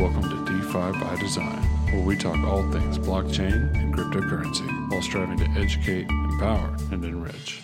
[0.00, 1.62] Welcome to DeFi by Design,
[1.92, 7.60] where we talk all things blockchain and cryptocurrency while striving to educate, empower, and enrich.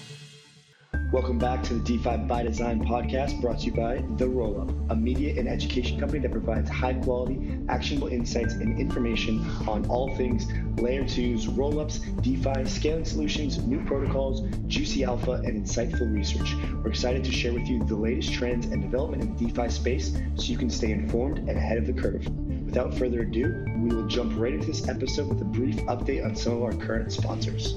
[1.12, 4.94] Welcome back to the DeFi by Design podcast brought to you by The Rollup, a
[4.94, 10.46] media and education company that provides high quality, actionable insights and information on all things
[10.80, 16.54] layer twos, rollups, DeFi, scaling solutions, new protocols, juicy alpha, and insightful research.
[16.82, 20.16] We're excited to share with you the latest trends and development in the DeFi space
[20.34, 22.26] so you can stay informed and ahead of the curve.
[22.66, 26.36] Without further ado, we will jump right into this episode with a brief update on
[26.36, 27.74] some of our current sponsors.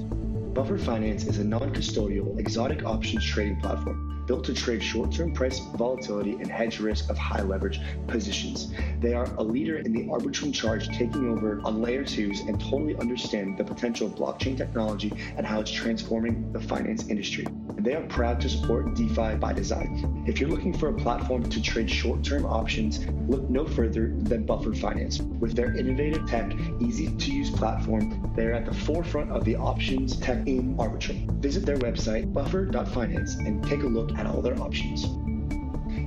[0.53, 5.33] Buffer Finance is a non custodial exotic options trading platform built to trade short term
[5.33, 8.71] price volatility and hedge risk of high leverage positions.
[8.99, 12.95] They are a leader in the arbitrum charge taking over on layer twos and totally
[12.97, 17.47] understand the potential of blockchain technology and how it's transforming the finance industry.
[17.79, 20.23] They are proud to support DeFi by design.
[20.27, 24.45] If you're looking for a platform to trade short term options, look no further than
[24.45, 25.21] Buffer Finance.
[25.21, 29.55] With their innovative tech, easy to use platform, they are at the forefront of the
[29.55, 31.31] options tech in Arbitrum.
[31.41, 35.05] Visit their website, buffer.finance, and take a look at all their options.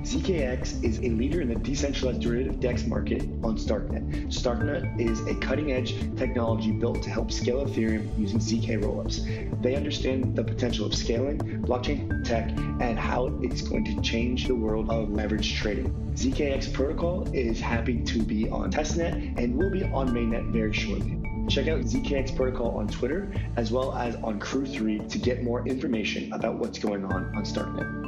[0.03, 4.27] ZKX is a leader in the decentralized derivative DEX market on Starknet.
[4.27, 9.61] Starknet is a cutting edge technology built to help scale Ethereum using ZK rollups.
[9.61, 12.49] They understand the potential of scaling, blockchain tech,
[12.81, 15.89] and how it's going to change the world of leverage trading.
[16.15, 21.22] ZKX protocol is happy to be on testnet and will be on mainnet very shortly.
[21.49, 26.31] Check out ZKX Protocol on Twitter as well as on Crew3 to get more information
[26.31, 28.03] about what's going on on Starknet.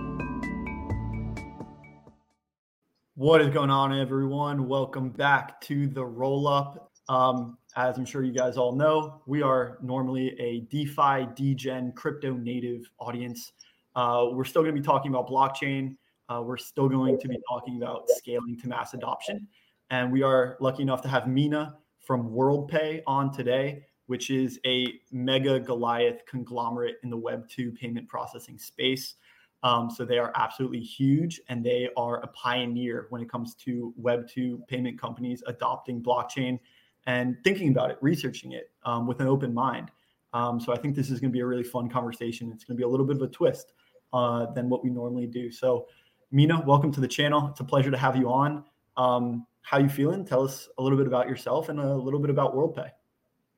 [3.15, 4.69] What is going on, everyone?
[4.69, 6.91] Welcome back to the roll up.
[7.09, 12.33] Um, as I'm sure you guys all know, we are normally a DeFi, degen, crypto
[12.33, 13.51] native audience.
[13.95, 15.97] Uh, we're still going to be talking about blockchain.
[16.29, 19.45] Uh, we're still going to be talking about scaling to mass adoption.
[19.89, 21.75] And we are lucky enough to have Mina
[22.05, 28.57] from WorldPay on today, which is a mega Goliath conglomerate in the Web2 payment processing
[28.57, 29.15] space.
[29.63, 33.93] Um, so they are absolutely huge and they are a pioneer when it comes to
[33.99, 36.59] Web2 payment companies adopting blockchain
[37.07, 39.89] and thinking about it, researching it um, with an open mind.
[40.33, 42.51] Um, so I think this is going to be a really fun conversation.
[42.53, 43.73] It's going to be a little bit of a twist
[44.13, 45.49] uh, than what we normally do.
[45.49, 45.87] So,
[46.31, 47.47] Mina, welcome to the channel.
[47.49, 48.65] It's a pleasure to have you on.
[48.97, 50.25] Um, how you feeling?
[50.25, 52.89] Tell us a little bit about yourself and a little bit about WorldPay.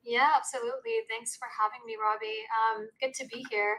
[0.04, 1.04] Yeah, absolutely.
[1.10, 2.46] Thanks for having me, Robbie.
[2.56, 3.78] Um, good to be here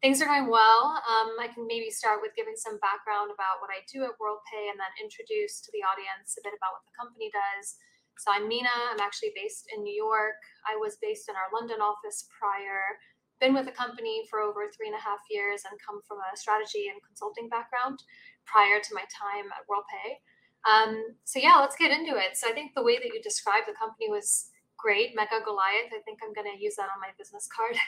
[0.00, 0.96] things are going well.
[1.04, 4.72] Um, I can maybe start with giving some background about what I do at WorldPay
[4.72, 7.76] and then introduce to the audience a bit about what the company does.
[8.16, 8.72] So I'm Mina.
[8.92, 10.40] I'm actually based in New York.
[10.64, 12.96] I was based in our London office prior.
[13.40, 16.36] Been with the company for over three and a half years and come from a
[16.36, 18.00] strategy and consulting background
[18.44, 20.20] prior to my time at WorldPay.
[20.68, 22.36] Um, so yeah, let's get into it.
[22.36, 24.50] So I think the way that you described the company was
[24.80, 25.92] great, Mega Goliath.
[25.92, 27.76] I think I'm going to use that on my business card.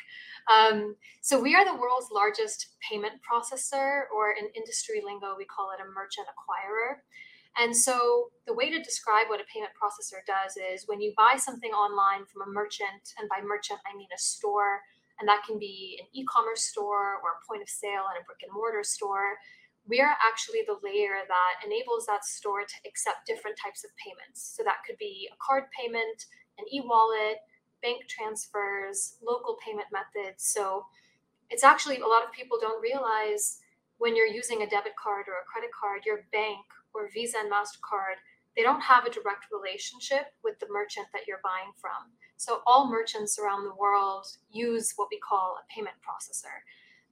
[0.51, 5.71] Um, so, we are the world's largest payment processor, or in industry lingo, we call
[5.71, 6.99] it a merchant acquirer.
[7.63, 11.39] And so, the way to describe what a payment processor does is when you buy
[11.39, 14.83] something online from a merchant, and by merchant, I mean a store,
[15.21, 18.27] and that can be an e commerce store or a point of sale and a
[18.27, 19.39] brick and mortar store.
[19.89, 24.55] We are actually the layer that enables that store to accept different types of payments.
[24.57, 26.27] So, that could be a card payment,
[26.59, 27.39] an e-wallet,
[27.83, 30.45] bank transfers, local payment methods.
[30.45, 30.87] So
[31.51, 33.59] it's actually a lot of people don't realize
[33.99, 36.65] when you're using a debit card or a credit card, your bank
[36.95, 38.23] or Visa and MasterCard,
[38.57, 42.15] they don't have a direct relationship with the merchant that you're buying from.
[42.37, 46.63] So all merchants around the world use what we call a payment processor.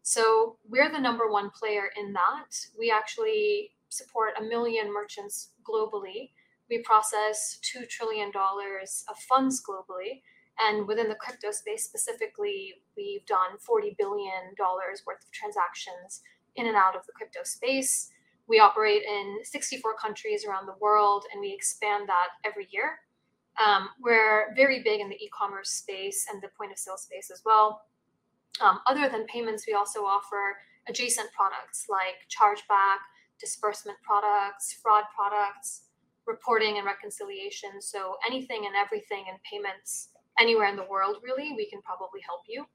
[0.02, 2.56] So we're the number one player in that.
[2.78, 6.30] We actually support a million merchants globally
[6.70, 10.22] we process $2 trillion of funds globally.
[10.58, 16.22] And within the crypto space specifically, we've done $40 billion worth of transactions
[16.56, 18.10] in and out of the crypto space.
[18.46, 23.00] We operate in 64 countries around the world and we expand that every year.
[23.64, 27.30] Um, we're very big in the e commerce space and the point of sale space
[27.32, 27.82] as well.
[28.60, 30.56] Um, other than payments, we also offer
[30.88, 32.98] adjacent products like chargeback,
[33.40, 35.84] disbursement products, fraud products,
[36.26, 37.80] reporting and reconciliation.
[37.80, 42.42] So anything and everything in payments anywhere in the world, really, we can probably help
[42.48, 42.66] you.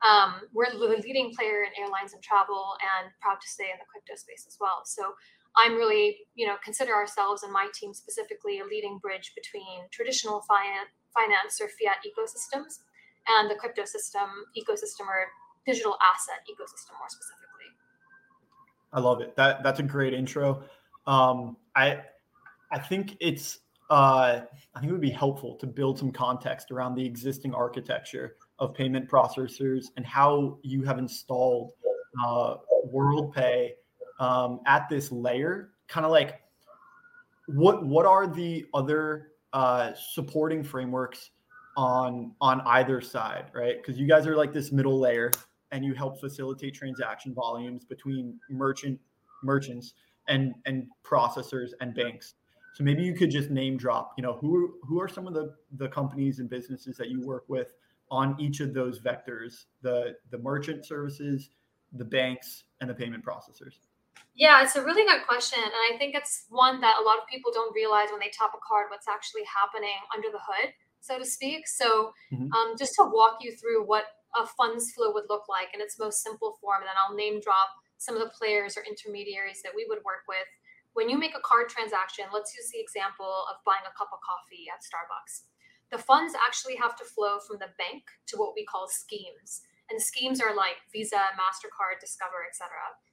[0.00, 3.84] Um, we're the leading player in airlines and travel, and proud to stay in the
[3.84, 4.82] crypto space as well.
[4.86, 5.12] So
[5.56, 10.42] I'm really, you know, consider ourselves and my team specifically a leading bridge between traditional
[10.46, 12.80] finance or fiat ecosystems
[13.28, 15.26] and the crypto system ecosystem or
[15.66, 17.68] digital asset ecosystem more specifically.
[18.92, 19.36] I love it.
[19.36, 20.62] That that's a great intro.
[21.06, 22.00] Um, I
[22.72, 24.42] I think it's uh,
[24.74, 28.74] I think it would be helpful to build some context around the existing architecture of
[28.74, 31.72] payment processors and how you have installed
[32.24, 32.56] uh,
[32.92, 33.70] WorldPay
[34.20, 35.70] um, at this layer.
[35.88, 36.40] Kind of like
[37.46, 41.30] what what are the other uh, supporting frameworks
[41.80, 43.78] on on either side, right?
[43.78, 45.30] Because you guys are like this middle layer,
[45.72, 49.00] and you help facilitate transaction volumes between merchant
[49.42, 49.94] merchants
[50.28, 52.34] and and processors and banks.
[52.74, 55.54] So maybe you could just name drop, you know, who who are some of the
[55.78, 57.72] the companies and businesses that you work with
[58.10, 61.48] on each of those vectors, the the merchant services,
[61.94, 63.78] the banks, and the payment processors.
[64.34, 65.60] Yeah, it's a really good question.
[65.62, 68.52] And I think it's one that a lot of people don't realize when they tap
[68.52, 71.66] a card what's actually happening under the hood, so to speak.
[71.66, 72.52] So, mm-hmm.
[72.52, 74.04] um, just to walk you through what
[74.36, 77.40] a funds flow would look like in its most simple form, and then I'll name
[77.40, 77.68] drop
[77.98, 80.46] some of the players or intermediaries that we would work with
[80.94, 84.18] when you make a card transaction, let's use the example of buying a cup of
[84.26, 85.46] coffee at Starbucks.
[85.90, 89.62] The funds actually have to flow from the bank to what we call schemes.
[89.90, 92.70] And schemes are like Visa, MasterCard, Discover, etc.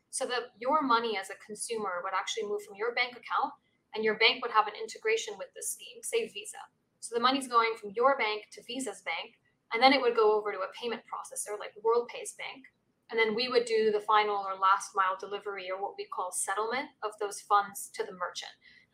[0.09, 3.53] So that your money as a consumer would actually move from your bank account
[3.93, 6.61] and your bank would have an integration with the scheme, say Visa.
[7.07, 9.39] So the money's going from your bank to Visa's bank,
[9.71, 12.67] and then it would go over to a payment processor like WorldPay's bank,
[13.09, 16.35] and then we would do the final or last mile delivery or what we call
[16.35, 18.51] settlement of those funds to the merchant.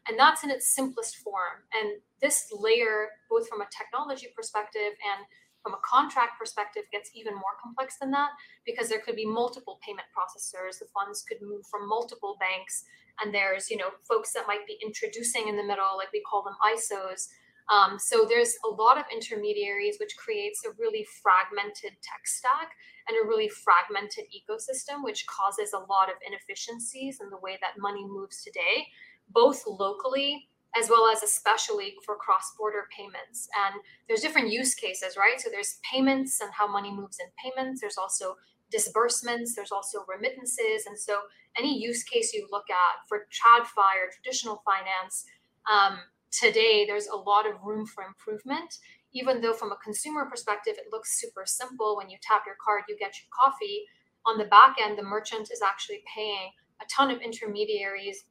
[0.07, 1.65] And that's in its simplest form.
[1.73, 5.25] And this layer, both from a technology perspective and
[5.63, 8.29] from a contract perspective, gets even more complex than that
[8.63, 10.77] because there could be multiple payment processors.
[10.77, 12.83] The funds could move from multiple banks.
[13.23, 16.43] And there's, you know, folks that might be introducing in the middle, like we call
[16.43, 17.29] them ISOs,
[17.71, 22.71] um, so there's a lot of intermediaries, which creates a really fragmented tech stack
[23.07, 27.79] and a really fragmented ecosystem, which causes a lot of inefficiencies in the way that
[27.81, 28.87] money moves today,
[29.29, 33.47] both locally as well as especially for cross-border payments.
[33.65, 35.39] And there's different use cases, right?
[35.39, 37.79] So there's payments and how money moves in payments.
[37.79, 38.37] There's also
[38.71, 39.53] disbursements.
[39.53, 40.87] There's also remittances.
[40.87, 41.19] And so
[41.57, 45.25] any use case you look at for TradFi or traditional finance,
[45.71, 45.99] um,
[46.33, 48.77] today there's a lot of room for improvement.
[49.13, 52.83] Even though from a consumer perspective it looks super simple when you tap your card
[52.89, 53.85] you get your coffee.
[54.25, 56.51] On the back end the merchant is actually paying
[56.81, 58.25] a ton of intermediaries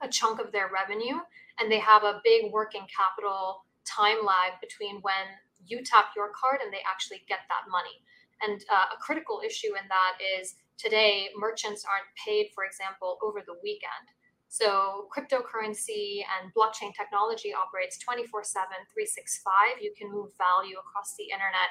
[0.00, 1.18] a chunk of their revenue
[1.58, 5.26] and they have a big working capital time lag between when
[5.66, 7.98] you tap your card and they actually get that money.
[8.42, 13.42] And uh, a critical issue in that is today merchants aren't paid for example over
[13.44, 14.06] the weekend
[14.48, 19.82] so cryptocurrency and blockchain technology operates 24 7, 365.
[19.82, 21.68] You can move value across the internet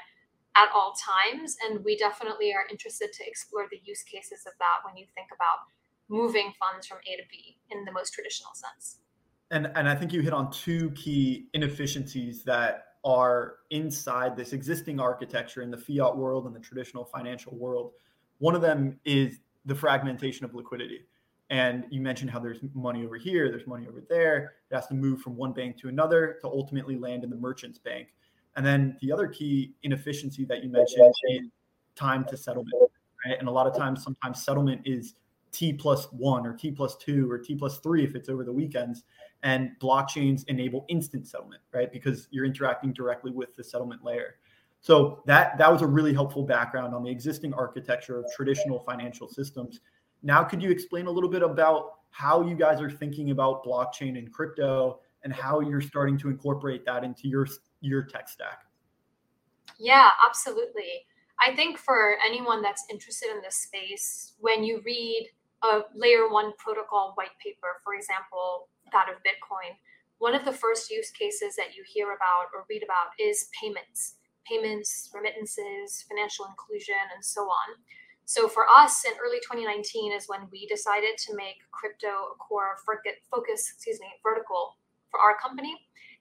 [0.55, 1.57] at all times.
[1.65, 5.29] And we definitely are interested to explore the use cases of that when you think
[5.33, 5.65] about
[6.09, 8.99] moving funds from A to B in the most traditional sense.
[9.49, 14.99] And, and I think you hit on two key inefficiencies that are inside this existing
[14.99, 17.93] architecture in the fiat world and the traditional financial world.
[18.39, 21.01] One of them is the fragmentation of liquidity.
[21.49, 24.55] And you mentioned how there's money over here, there's money over there.
[24.69, 27.79] It has to move from one bank to another to ultimately land in the merchant's
[27.79, 28.09] bank.
[28.57, 31.47] And then the other key inefficiency that you mentioned is
[31.95, 32.73] time to settlement.
[33.25, 33.39] Right?
[33.39, 35.15] And a lot of times, sometimes settlement is
[35.51, 38.51] T plus one or T plus two or T plus three if it's over the
[38.51, 39.03] weekends.
[39.43, 41.91] And blockchains enable instant settlement, right?
[41.91, 44.35] Because you're interacting directly with the settlement layer.
[44.81, 49.27] So that that was a really helpful background on the existing architecture of traditional financial
[49.27, 49.79] systems.
[50.23, 54.17] Now, could you explain a little bit about how you guys are thinking about blockchain
[54.17, 57.47] and crypto and how you're starting to incorporate that into your
[57.81, 58.63] your tech stack?
[59.79, 61.05] Yeah, absolutely.
[61.39, 65.29] I think for anyone that's interested in this space, when you read
[65.63, 69.77] a layer one protocol white paper, for example, that of Bitcoin,
[70.19, 74.15] one of the first use cases that you hear about or read about is payments,
[74.45, 77.77] payments, remittances, financial inclusion, and so on.
[78.27, 82.75] So for us in early 2019 is when we decided to make crypto a core
[82.83, 84.75] focus, excuse me, vertical
[85.09, 85.71] for our company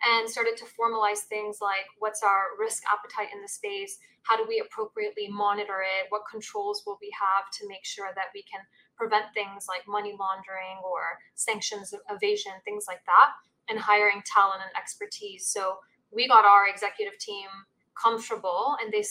[0.07, 4.47] and started to formalize things like what's our risk appetite in the space, how do
[4.47, 8.61] we appropriately monitor it, what controls will we have to make sure that we can
[8.95, 13.35] prevent things like money laundering or sanctions evasion, things like that,
[13.69, 15.51] and hiring talent and expertise.
[15.51, 15.83] So
[16.15, 17.51] we got our executive team
[18.01, 19.03] comfortable and they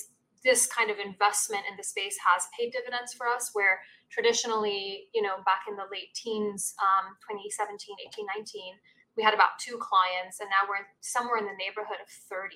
[0.46, 3.82] this kind of investment in the space has paid dividends for us where
[4.14, 8.78] traditionally you know back in the late teens um, 2017 18 19
[9.18, 12.56] we had about two clients and now we're somewhere in the neighborhood of 30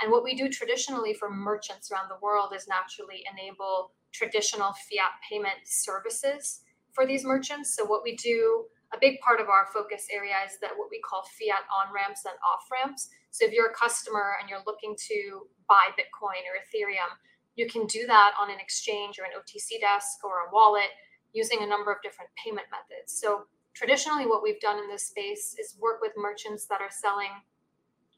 [0.00, 5.12] and what we do traditionally for merchants around the world is naturally enable traditional fiat
[5.28, 6.64] payment services
[6.96, 8.64] for these merchants so what we do
[8.94, 12.22] a big part of our focus area is that what we call fiat on ramps
[12.24, 13.10] and off ramps.
[13.30, 17.10] So if you're a customer and you're looking to buy Bitcoin or Ethereum,
[17.56, 20.92] you can do that on an exchange or an OTC desk or a wallet
[21.32, 23.18] using a number of different payment methods.
[23.18, 23.44] So
[23.74, 27.32] traditionally, what we've done in this space is work with merchants that are selling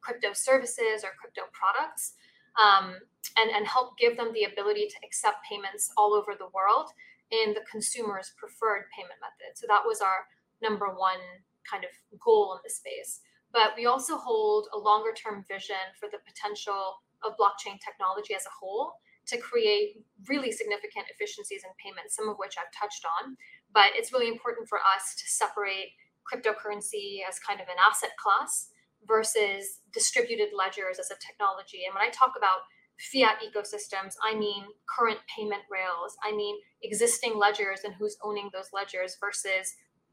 [0.01, 2.15] crypto services or crypto products
[2.59, 2.95] um,
[3.37, 6.91] and, and help give them the ability to accept payments all over the world
[7.31, 9.55] in the consumer's preferred payment method.
[9.55, 10.27] So that was our
[10.63, 11.23] number one
[11.69, 13.21] kind of goal in the space.
[13.53, 18.47] But we also hold a longer term vision for the potential of blockchain technology as
[18.47, 18.95] a whole
[19.29, 23.37] to create really significant efficiencies in payments, some of which I've touched on.
[23.73, 25.93] But it's really important for us to separate
[26.25, 28.71] cryptocurrency as kind of an asset class
[29.07, 31.85] versus distributed ledgers as a technology.
[31.87, 32.67] And when I talk about
[32.99, 38.71] fiat ecosystems, I mean current payment rails, I mean existing ledgers and who's owning those
[38.73, 39.73] ledgers versus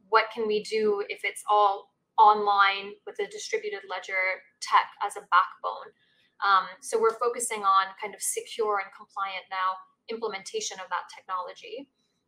[0.10, 5.28] what can we do if it's all online with a distributed ledger tech as a
[5.34, 5.92] backbone.
[6.44, 11.88] Um, so we're focusing on kind of secure and compliant now implementation of that technology.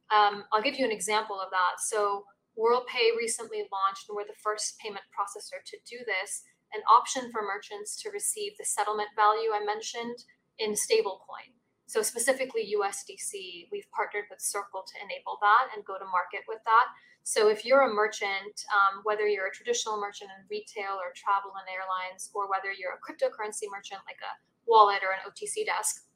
[0.10, 1.84] Um, I'll give you an example of that.
[1.84, 2.26] So
[2.58, 7.44] WorldPay recently launched, and we're the first payment processor to do this, an option for
[7.44, 10.26] merchants to receive the settlement value I mentioned
[10.58, 11.54] in stablecoin.
[11.88, 16.60] So specifically USDC, we've partnered with Circle to enable that and go to market with
[16.66, 16.88] that.
[17.28, 21.52] So if you're a merchant, um, whether you're a traditional merchant in retail or travel
[21.60, 26.08] and airlines, or whether you're a cryptocurrency merchant like a wallet or an OTC desk,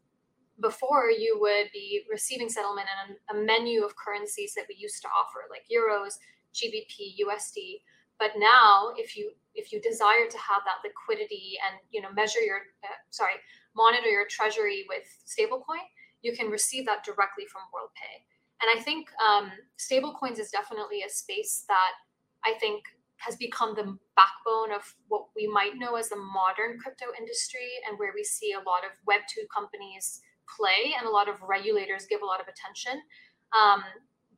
[0.64, 5.10] before you would be receiving settlement in a, menu of currencies that we used to
[5.12, 6.16] offer, like euros,
[6.56, 7.84] GBP, USD.
[8.18, 12.40] But now, if you if you desire to have that liquidity and you know measure
[12.40, 13.36] your uh, sorry
[13.76, 15.84] monitor your treasury with stablecoin,
[16.22, 18.31] you can receive that directly from WorldPay.
[18.62, 21.94] And I think um, stablecoins is definitely a space that
[22.46, 22.84] I think
[23.18, 27.98] has become the backbone of what we might know as the modern crypto industry and
[28.00, 32.22] where we see a lot of Web2 companies play and a lot of regulators give
[32.22, 33.02] a lot of attention.
[33.54, 33.84] Um,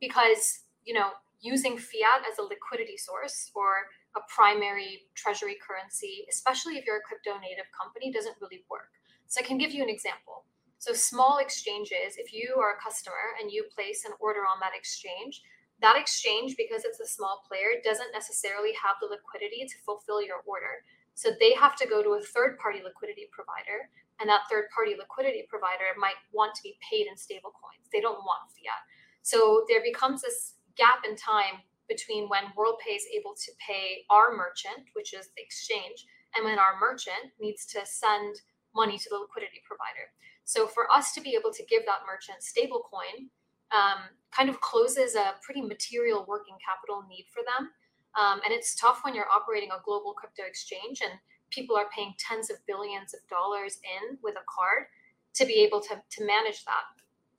[0.00, 6.76] because, you know, using fiat as a liquidity source or a primary treasury currency, especially
[6.76, 8.92] if you're a crypto native company, doesn't really work.
[9.28, 10.44] So I can give you an example.
[10.78, 14.76] So small exchanges, if you are a customer and you place an order on that
[14.76, 15.40] exchange,
[15.80, 20.44] that exchange, because it's a small player, doesn't necessarily have the liquidity to fulfill your
[20.46, 20.84] order.
[21.14, 23.90] So they have to go to a third party liquidity provider,
[24.20, 27.90] and that third party liquidity provider might want to be paid in stable coins.
[27.90, 28.82] They don't want fiat.
[29.22, 34.34] So there becomes this gap in time between when WorldPay is able to pay our
[34.34, 38.40] merchant, which is the exchange, and when our merchant needs to send
[38.74, 40.10] money to the liquidity provider.
[40.44, 43.28] So for us to be able to give that merchant stablecoin
[43.72, 47.70] um, kind of closes a pretty material working capital need for them.
[48.14, 51.18] Um, and it's tough when you're operating a global crypto exchange and
[51.50, 54.86] people are paying tens of billions of dollars in with a card
[55.34, 56.86] to be able to, to manage that.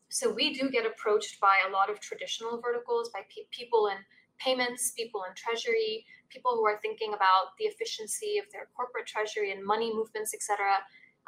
[0.10, 3.98] So we do get approached by a lot of traditional verticals, by pe- people in
[4.38, 9.52] payments, people in treasury, people who are thinking about the efficiency of their corporate treasury
[9.52, 10.78] and money movements, et cetera.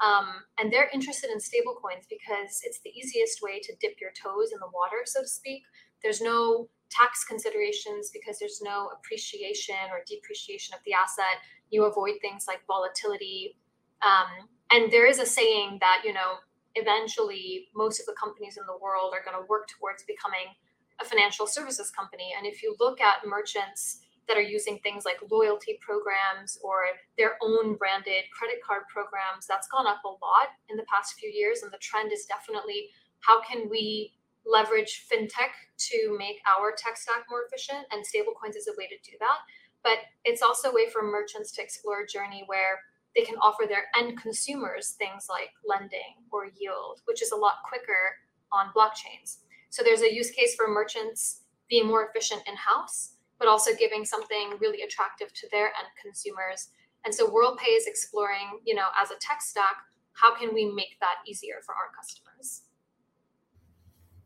[0.03, 0.27] Um,
[0.59, 4.59] and they're interested in stablecoins because it's the easiest way to dip your toes in
[4.59, 5.63] the water, so to speak.
[6.03, 11.41] There's no tax considerations because there's no appreciation or depreciation of the asset.
[11.71, 13.57] You avoid things like volatility.
[14.05, 16.37] Um, and there is a saying that, you know,
[16.75, 20.53] eventually most of the companies in the world are going to work towards becoming
[21.01, 22.33] a financial services company.
[22.37, 26.85] And if you look at merchants, that are using things like loyalty programs or
[27.17, 29.47] their own branded credit card programs.
[29.47, 31.63] That's gone up a lot in the past few years.
[31.63, 32.89] And the trend is definitely
[33.21, 34.13] how can we
[34.45, 37.85] leverage fintech to make our tech stack more efficient?
[37.91, 39.39] And stablecoins is a way to do that.
[39.83, 42.79] But it's also a way for merchants to explore a journey where
[43.15, 47.63] they can offer their end consumers things like lending or yield, which is a lot
[47.67, 48.15] quicker
[48.51, 49.37] on blockchains.
[49.69, 54.05] So there's a use case for merchants being more efficient in house but also giving
[54.05, 56.69] something really attractive to their end consumers.
[57.05, 59.75] And so WorldPay is exploring, you know, as a tech stack,
[60.13, 62.63] how can we make that easier for our customers?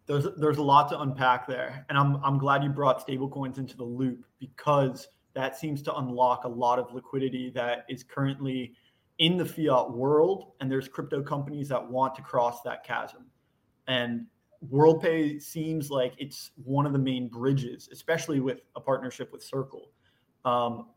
[0.07, 3.77] There's there's a lot to unpack there, and I'm I'm glad you brought stablecoins into
[3.77, 8.73] the loop because that seems to unlock a lot of liquidity that is currently
[9.19, 13.25] in the fiat world, and there's crypto companies that want to cross that chasm.
[13.87, 14.25] And
[14.69, 19.89] WorldPay seems like it's one of the main bridges, especially with a partnership with Circle.
[20.45, 20.87] Um,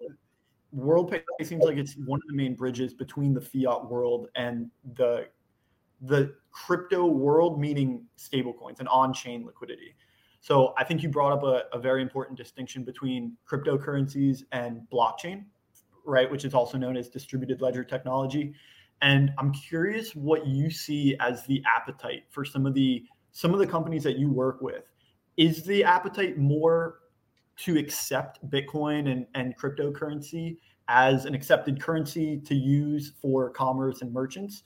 [0.77, 5.29] WorldPay seems like it's one of the main bridges between the fiat world and the
[6.03, 9.95] the crypto world, meaning stablecoins and on-chain liquidity.
[10.41, 15.45] So I think you brought up a, a very important distinction between cryptocurrencies and blockchain,
[16.05, 16.31] right?
[16.31, 18.53] Which is also known as distributed ledger technology.
[19.01, 23.05] And I'm curious what you see as the appetite for some of the
[23.35, 24.85] some of the companies that you work with.
[25.37, 27.01] Is the appetite more
[27.57, 30.57] to accept Bitcoin and, and cryptocurrency
[30.89, 34.63] as an accepted currency to use for commerce and merchants,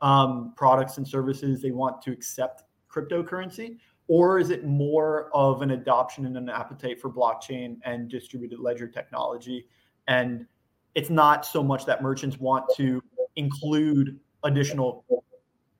[0.00, 3.76] um, products and services, they want to accept cryptocurrency?
[4.08, 8.86] Or is it more of an adoption and an appetite for blockchain and distributed ledger
[8.86, 9.66] technology?
[10.08, 10.46] And
[10.94, 13.02] it's not so much that merchants want to
[13.34, 15.04] include additional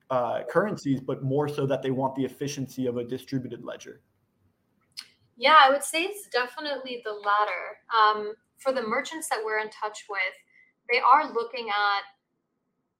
[0.09, 4.01] uh, currencies, but more so that they want the efficiency of a distributed ledger.
[5.35, 7.77] Yeah, I would say it's definitely the latter.
[7.93, 10.33] Um, for the merchants that we're in touch with,
[10.91, 12.03] they are looking at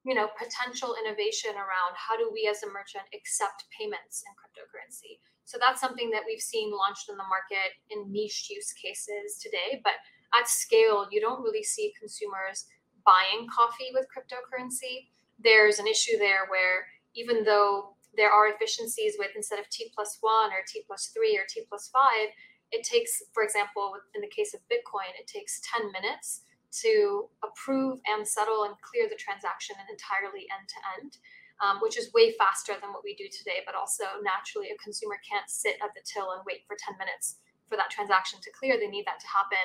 [0.07, 5.19] you know potential innovation around how do we as a merchant accept payments in cryptocurrency
[5.43, 9.81] so that's something that we've seen launched in the market in niche use cases today
[9.83, 9.99] but
[10.39, 12.65] at scale you don't really see consumers
[13.05, 15.11] buying coffee with cryptocurrency
[15.43, 16.87] there's an issue there where
[17.17, 21.36] even though there are efficiencies with instead of t plus one or t plus three
[21.38, 22.29] or t plus five
[22.71, 26.41] it takes, for example, in the case of Bitcoin, it takes 10 minutes
[26.83, 31.17] to approve and settle and clear the transaction entirely end to end,
[31.63, 33.63] um, which is way faster than what we do today.
[33.65, 37.39] But also, naturally, a consumer can't sit at the till and wait for 10 minutes
[37.69, 38.75] for that transaction to clear.
[38.75, 39.63] They need that to happen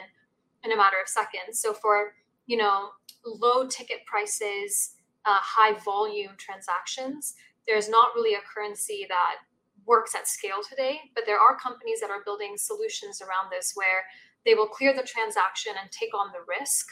[0.62, 1.58] in a matter of seconds.
[1.58, 2.14] So, for
[2.46, 2.90] you know,
[3.26, 4.94] low ticket prices,
[5.24, 7.34] uh, high volume transactions,
[7.66, 9.36] there's not really a currency that
[9.86, 14.04] works at scale today, but there are companies that are building solutions around this where
[14.44, 16.86] they will clear the transaction and take on the risk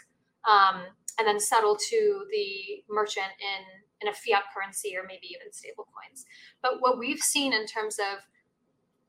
[0.49, 0.83] um,
[1.19, 5.87] and then settle to the merchant in, in a fiat currency or maybe even stable
[5.91, 6.25] coins.
[6.63, 8.21] But what we've seen in terms of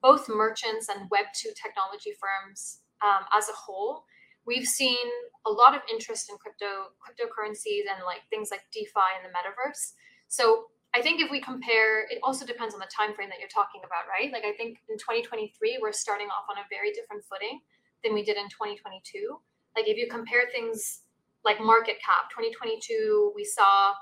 [0.01, 4.04] both merchants and Web2 technology firms um, as a whole,
[4.45, 5.07] we've seen
[5.45, 9.93] a lot of interest in crypto cryptocurrencies and like things like DeFi and the metaverse.
[10.27, 13.51] So I think if we compare, it also depends on the time frame that you're
[13.51, 14.32] talking about, right?
[14.32, 17.62] Like I think in 2023 we're starting off on a very different footing
[18.04, 19.39] than we did in 2022.
[19.75, 21.01] Like if you compare things
[21.45, 23.93] like market cap, 2022 we saw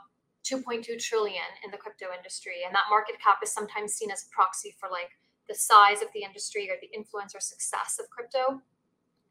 [0.43, 4.29] 2.2 trillion in the crypto industry, and that market cap is sometimes seen as a
[4.33, 5.11] proxy for like
[5.47, 8.61] the size of the industry or the influence or success of crypto.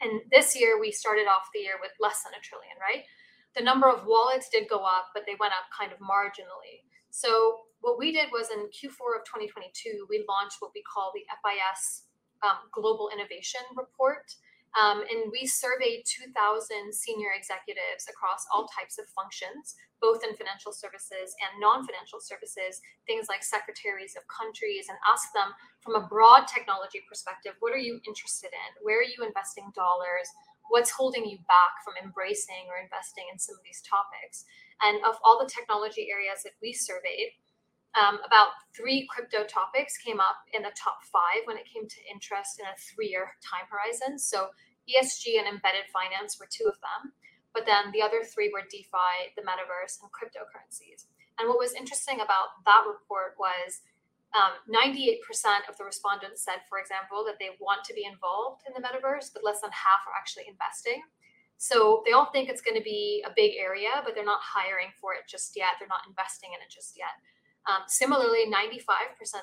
[0.00, 3.04] And this year we started off the year with less than a trillion, right?
[3.56, 6.86] The number of wallets did go up, but they went up kind of marginally.
[7.10, 11.26] So what we did was in Q4 of 2022, we launched what we call the
[11.42, 12.04] FIS
[12.42, 14.30] um, Global Innovation Report.
[14.76, 16.34] Um, and we surveyed 2,000
[16.92, 22.84] senior executives across all types of functions, both in financial services and non financial services,
[23.08, 27.80] things like secretaries of countries, and asked them from a broad technology perspective what are
[27.80, 28.70] you interested in?
[28.84, 30.28] Where are you investing dollars?
[30.68, 34.44] What's holding you back from embracing or investing in some of these topics?
[34.84, 37.32] And of all the technology areas that we surveyed,
[37.96, 42.00] um, about three crypto topics came up in the top five when it came to
[42.10, 44.18] interest in a three year time horizon.
[44.18, 44.52] So
[44.88, 47.12] ESG and embedded finance were two of them.
[47.56, 51.08] But then the other three were DeFi, the metaverse, and cryptocurrencies.
[51.40, 53.80] And what was interesting about that report was
[54.36, 55.24] um, 98%
[55.68, 59.32] of the respondents said, for example, that they want to be involved in the metaverse,
[59.32, 61.00] but less than half are actually investing.
[61.56, 64.94] So they all think it's going to be a big area, but they're not hiring
[65.00, 65.80] for it just yet.
[65.80, 67.16] They're not investing in it just yet.
[67.68, 68.80] Um, similarly, 95%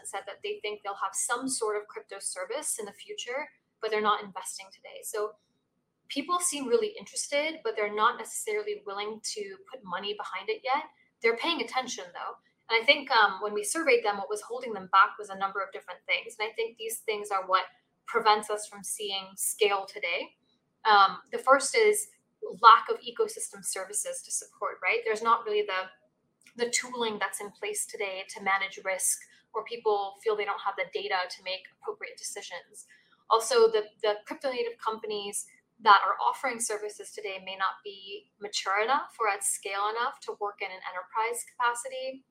[0.04, 3.48] said that they think they'll have some sort of crypto service in the future,
[3.82, 5.04] but they're not investing today.
[5.04, 5.34] So
[6.10, 10.84] people seem really interested, but they're not necessarily willing to put money behind it yet.
[11.22, 12.36] They're paying attention though.
[12.70, 15.38] And I think um, when we surveyed them, what was holding them back was a
[15.38, 16.36] number of different things.
[16.40, 17.66] And I think these things are what
[18.08, 20.34] prevents us from seeing scale today.
[20.90, 22.08] Um, the first is
[22.62, 25.00] lack of ecosystem services to support, right?
[25.06, 25.90] There's not really the
[26.56, 29.20] the tooling that's in place today to manage risk
[29.54, 32.88] or people feel they don't have the data to make appropriate decisions.
[33.30, 35.48] Also, the, the crypto native companies
[35.82, 40.36] that are offering services today may not be mature enough or at scale enough to
[40.40, 42.24] work in an enterprise capacity.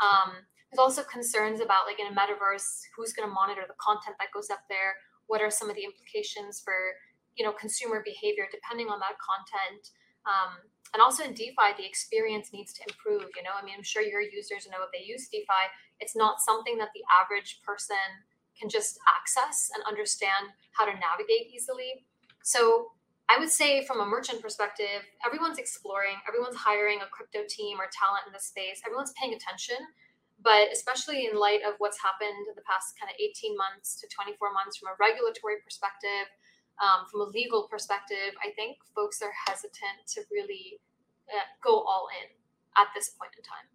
[0.00, 4.16] Um, there's also concerns about like in a metaverse, who's going to monitor the content
[4.20, 5.00] that goes up there?
[5.28, 6.74] What are some of the implications for
[7.36, 9.94] you know consumer behavior depending on that content
[10.26, 10.60] um,
[10.92, 13.54] and also in defi the experience needs to improve you know?
[13.54, 15.64] I mean i'm sure your users know if they use defi
[16.00, 18.08] it's not something that the average person
[18.58, 22.04] can just access and understand how to navigate easily.
[22.42, 22.92] So
[23.28, 27.86] i would say from a merchant perspective everyone's exploring everyone's hiring a crypto team or
[27.94, 29.78] talent in the space everyone's paying attention.
[30.42, 34.08] But especially in light of what's happened in the past kind of 18 months to
[34.08, 36.32] 24 months from a regulatory perspective,
[36.80, 40.80] um, from a legal perspective, I think folks are hesitant to really
[41.28, 42.30] uh, go all in
[42.80, 43.68] at this point in time.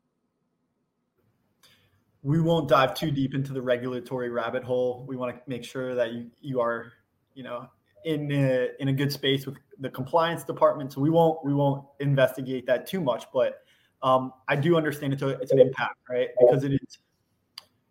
[2.23, 5.05] We won't dive too deep into the regulatory rabbit hole.
[5.07, 6.91] We want to make sure that you, you are,
[7.35, 7.69] you know,
[8.03, 10.93] in a, in a good space with the compliance department.
[10.93, 13.61] So we won't we won't investigate that too much, but
[14.01, 16.29] um, I do understand it's a, it's an impact, right?
[16.39, 16.99] Because it is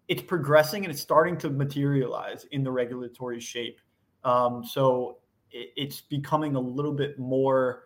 [0.08, 3.80] it's progressing and it's starting to materialize in the regulatory shape.
[4.24, 5.18] Um, so
[5.50, 7.84] it, it's becoming a little bit more,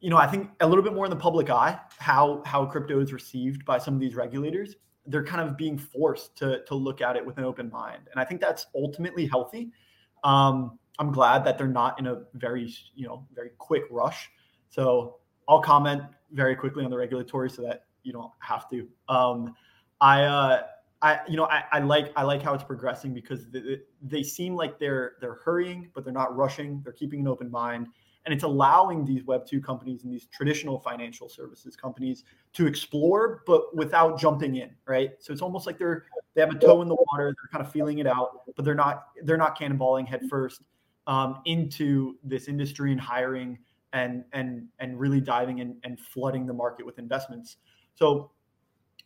[0.00, 3.00] you know, I think a little bit more in the public eye how how crypto
[3.00, 4.76] is received by some of these regulators.
[5.06, 8.20] They're kind of being forced to to look at it with an open mind, and
[8.20, 9.70] I think that's ultimately healthy.
[10.24, 14.28] Um, I'm glad that they're not in a very you know very quick rush.
[14.68, 15.18] So
[15.48, 18.88] I'll comment very quickly on the regulatory so that you don't have to.
[19.08, 19.54] Um,
[20.00, 20.62] I, uh,
[21.02, 24.56] I, you know, I, I, like I like how it's progressing because they, they seem
[24.56, 26.80] like they're they're hurrying, but they're not rushing.
[26.82, 27.88] They're keeping an open mind,
[28.24, 33.42] and it's allowing these Web two companies and these traditional financial services companies to explore,
[33.46, 35.10] but without jumping in, right?
[35.18, 37.34] So it's almost like they're they have a toe in the water.
[37.36, 40.62] They're kind of feeling it out, but they're not they're not cannonballing headfirst
[41.06, 43.58] um, into this industry and hiring
[43.92, 47.58] and and and really diving in and flooding the market with investments.
[47.94, 48.30] So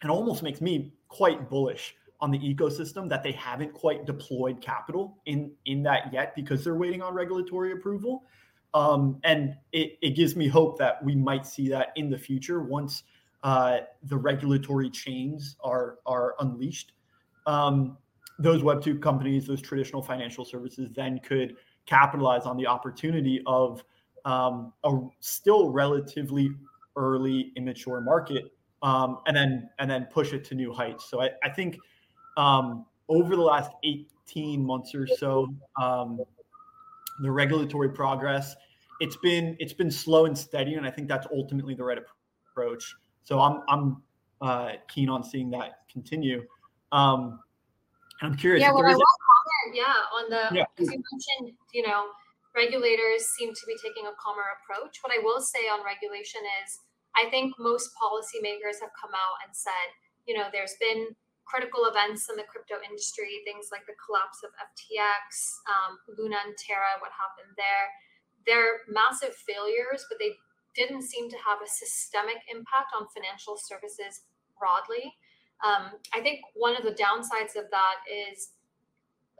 [0.02, 5.18] it almost makes me quite bullish on the ecosystem that they haven't quite deployed capital
[5.26, 8.24] in in that yet because they're waiting on regulatory approval.
[8.72, 12.62] Um, and it, it gives me hope that we might see that in the future
[12.62, 13.02] once
[13.42, 16.92] uh, the regulatory chains are are unleashed.
[17.46, 17.96] Um,
[18.38, 23.82] those Web two companies, those traditional financial services, then could capitalize on the opportunity of
[24.24, 26.50] um, a still relatively
[26.96, 31.30] early immature market um, and then and then push it to new heights so i,
[31.42, 31.78] I think
[32.36, 35.48] um, over the last 18 months or so
[35.80, 36.20] um,
[37.22, 38.54] the regulatory progress
[39.00, 41.98] it's been it's been slow and steady and i think that's ultimately the right
[42.52, 44.02] approach so i'm i'm
[44.40, 46.42] uh, keen on seeing that continue
[46.92, 47.40] um,
[48.22, 50.64] i'm curious yeah well, I will comment, yeah on the yeah.
[50.78, 52.06] you mentioned you know
[52.54, 54.98] regulators seem to be taking a calmer approach.
[55.02, 56.80] What I will say on regulation is
[57.20, 59.92] I think most policymakers have come out and said,
[60.26, 61.12] you know, there's been
[61.44, 66.56] critical events in the crypto industry, things like the collapse of FTX, um, Luna and
[66.56, 67.86] Terra, what happened there.
[68.46, 70.38] They're massive failures, but they
[70.78, 74.22] didn't seem to have a systemic impact on financial services
[74.56, 75.12] broadly.
[75.60, 78.54] Um, I think one of the downsides of that is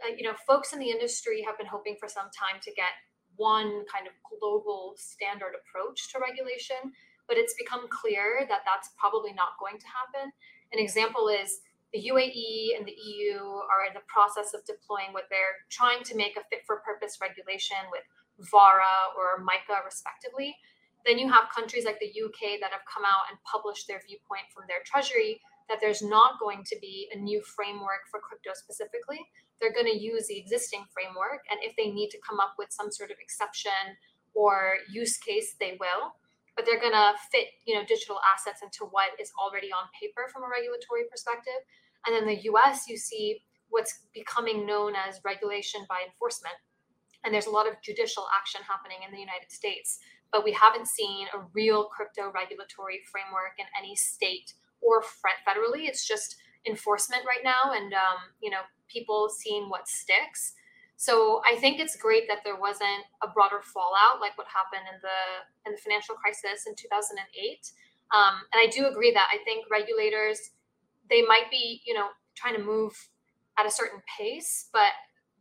[0.05, 2.97] uh, you know, folks in the industry have been hoping for some time to get
[3.37, 6.93] one kind of global standard approach to regulation,
[7.31, 10.35] but it's become clear that that's probably not going to happen.
[10.75, 11.62] An example is
[11.95, 13.38] the UAE and the EU
[13.71, 17.23] are in the process of deploying what they're trying to make a fit for purpose
[17.23, 18.03] regulation with
[18.51, 20.59] VARA or MICA, respectively.
[21.07, 24.51] Then you have countries like the UK that have come out and published their viewpoint
[24.51, 25.38] from their treasury
[25.71, 29.23] that there's not going to be a new framework for crypto specifically,
[29.61, 31.47] they're going to use the existing framework.
[31.47, 33.95] And if they need to come up with some sort of exception
[34.35, 36.19] or use case, they will.
[36.61, 40.29] But they're going to fit, you know, digital assets into what is already on paper
[40.29, 41.57] from a regulatory perspective.
[42.05, 46.53] And then the US, you see what's becoming known as regulation by enforcement.
[47.25, 50.87] And there's a lot of judicial action happening in the United States, but we haven't
[50.87, 55.88] seen a real crypto regulatory framework in any state or federally.
[55.88, 56.37] It's just
[56.68, 60.53] enforcement right now, and um, you know, people seeing what sticks.
[61.01, 65.01] So I think it's great that there wasn't a broader fallout like what happened in
[65.01, 65.19] the
[65.65, 67.17] in the financial crisis in 2008.
[68.13, 70.53] Um, and I do agree that I think regulators
[71.09, 72.93] they might be you know trying to move
[73.57, 74.93] at a certain pace, but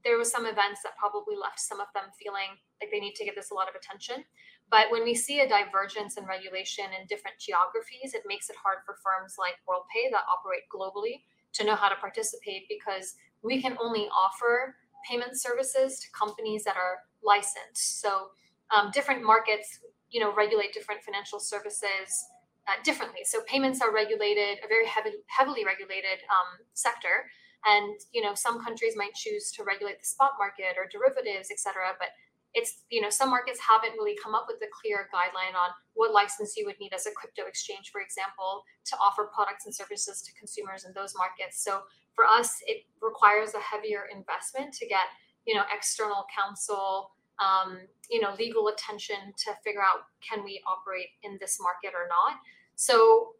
[0.07, 3.27] there was some events that probably left some of them feeling like they need to
[3.27, 4.23] give this a lot of attention.
[4.71, 8.79] But when we see a divergence in regulation in different geographies, it makes it hard
[8.87, 11.27] for firms like WorldPay that operate globally
[11.59, 16.75] to know how to participate because we can only offer payment services to companies that
[16.75, 18.01] are licensed.
[18.01, 18.29] So
[18.71, 22.25] um, different markets, you know, regulate different financial services
[22.67, 23.21] uh, differently.
[23.23, 27.25] So payments are regulated, a very heavy, heavily regulated um, sector,
[27.65, 31.59] and you know, some countries might choose to regulate the spot market or derivatives, et
[31.59, 31.91] cetera.
[31.99, 32.09] But
[32.53, 36.11] it's you know some markets haven't really come up with a clear guideline on what
[36.11, 40.21] license you would need as a crypto exchange for example to offer products and services
[40.21, 41.81] to consumers in those markets so
[42.19, 45.07] for us it requires a heavier investment to get
[45.45, 47.79] you know external counsel um,
[48.09, 52.39] you know legal attention to figure out can we operate in this market or not
[52.75, 53.35] so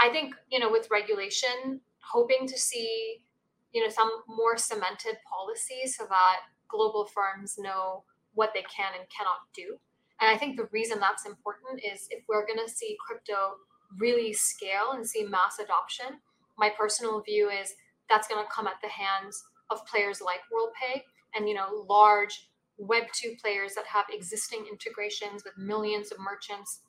[0.00, 3.22] i think you know with regulation hoping to see,
[3.72, 9.08] you know, some more cemented policies so that global firms know what they can and
[9.16, 9.78] cannot do.
[10.20, 13.54] And I think the reason that's important is if we're going to see crypto
[13.98, 16.20] really scale and see mass adoption,
[16.56, 17.74] my personal view is
[18.08, 21.02] that's going to come at the hands of players like WorldPay
[21.34, 26.80] and you know large web 2 players that have existing integrations with millions of merchants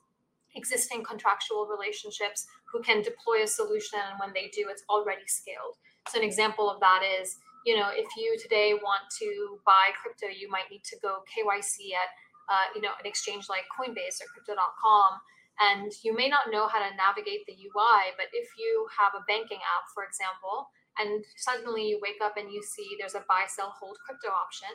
[0.54, 5.76] existing contractual relationships who can deploy a solution and when they do it's already scaled.
[6.08, 10.26] So an example of that is you know if you today want to buy crypto
[10.26, 12.10] you might need to go kyc at
[12.48, 15.18] uh, you know an exchange like coinbase or crypto.com
[15.58, 19.24] and you may not know how to navigate the ui but if you have a
[19.26, 23.44] banking app for example and suddenly you wake up and you see there's a buy
[23.48, 24.68] sell hold crypto option.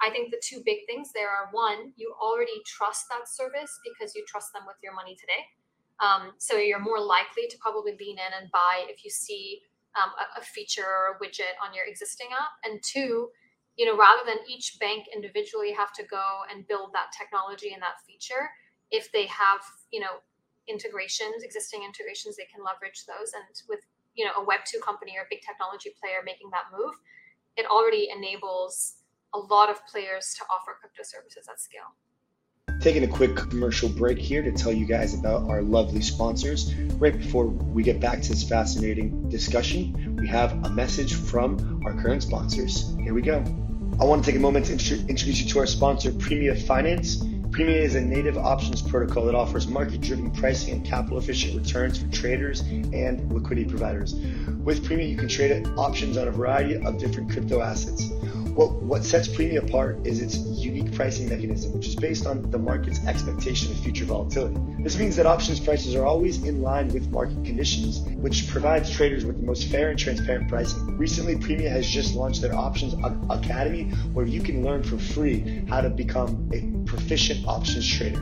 [0.00, 4.14] I think the two big things there are one you already trust that service because
[4.14, 5.42] you trust them with your money today.
[6.00, 9.62] Um, so you're more likely to probably lean in and buy if you see
[9.98, 12.54] um, a, a feature or a widget on your existing app.
[12.64, 13.30] And two
[13.76, 17.80] you know rather than each bank individually have to go and build that technology and
[17.80, 18.50] that feature
[18.90, 19.62] if they have
[19.92, 20.18] you know
[20.68, 23.32] integrations existing integrations they can leverage those.
[23.32, 23.80] And with
[24.18, 26.94] you know a web 2 company or a big technology player making that move
[27.56, 28.94] it already enables
[29.34, 31.92] a lot of players to offer crypto services at scale.
[32.80, 36.72] Taking a quick commercial break here to tell you guys about our lovely sponsors.
[36.74, 41.94] Right before we get back to this fascinating discussion we have a message from our
[41.94, 42.96] current sponsors.
[43.00, 43.44] Here we go.
[44.00, 47.76] I want to take a moment to introduce you to our sponsor premia finance Premia
[47.76, 52.06] is a native options protocol that offers market driven pricing and capital efficient returns for
[52.08, 54.14] traders and liquidity providers.
[54.62, 58.10] With Premia, you can trade options on a variety of different crypto assets.
[58.58, 62.58] What, what sets Premia apart is its unique pricing mechanism, which is based on the
[62.58, 64.58] market's expectation of future volatility.
[64.80, 69.24] This means that options prices are always in line with market conditions, which provides traders
[69.24, 70.98] with the most fair and transparent pricing.
[70.98, 72.94] Recently, Premia has just launched their Options
[73.30, 78.20] Academy, where you can learn for free how to become a proficient options trader.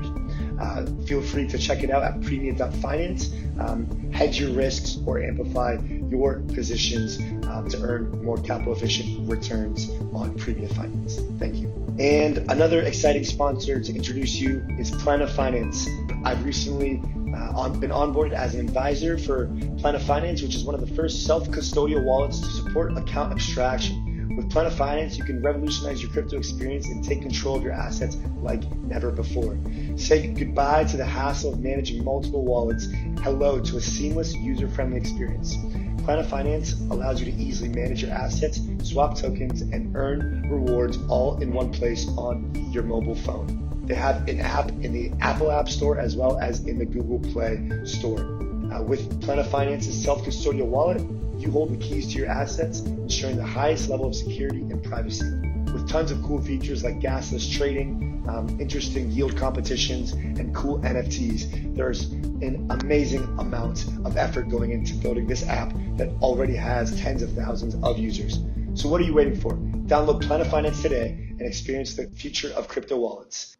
[0.58, 3.32] Uh, feel free to check it out at premia.finance.
[3.58, 5.78] Um, hedge your risks or amplify
[6.10, 11.20] your positions um, to earn more capital efficient returns on Premia Finance.
[11.38, 11.72] Thank you.
[11.98, 15.88] And another exciting sponsor to introduce you is Plena Finance.
[16.24, 17.02] I've recently
[17.34, 19.46] uh, on, been onboarded as an advisor for
[19.78, 24.05] Plena Finance, which is one of the first self custodial wallets to support account abstraction.
[24.34, 28.16] With Plena Finance, you can revolutionize your crypto experience and take control of your assets
[28.42, 29.58] like never before.
[29.96, 32.88] Say goodbye to the hassle of managing multiple wallets.
[33.20, 35.56] Hello to a seamless, user friendly experience.
[36.04, 41.40] Plena Finance allows you to easily manage your assets, swap tokens, and earn rewards all
[41.40, 43.84] in one place on your mobile phone.
[43.86, 47.20] They have an app in the Apple App Store as well as in the Google
[47.32, 48.22] Play Store.
[48.72, 51.00] Uh, with Plena Finance's self custodial wallet,
[51.38, 55.24] you hold the keys to your assets, ensuring the highest level of security and privacy.
[55.72, 61.76] With tons of cool features like gasless trading, um, interesting yield competitions, and cool NFTs,
[61.76, 67.22] there's an amazing amount of effort going into building this app that already has tens
[67.22, 68.40] of thousands of users.
[68.74, 69.52] So what are you waiting for?
[69.52, 73.55] Download Plena Finance today and experience the future of crypto wallets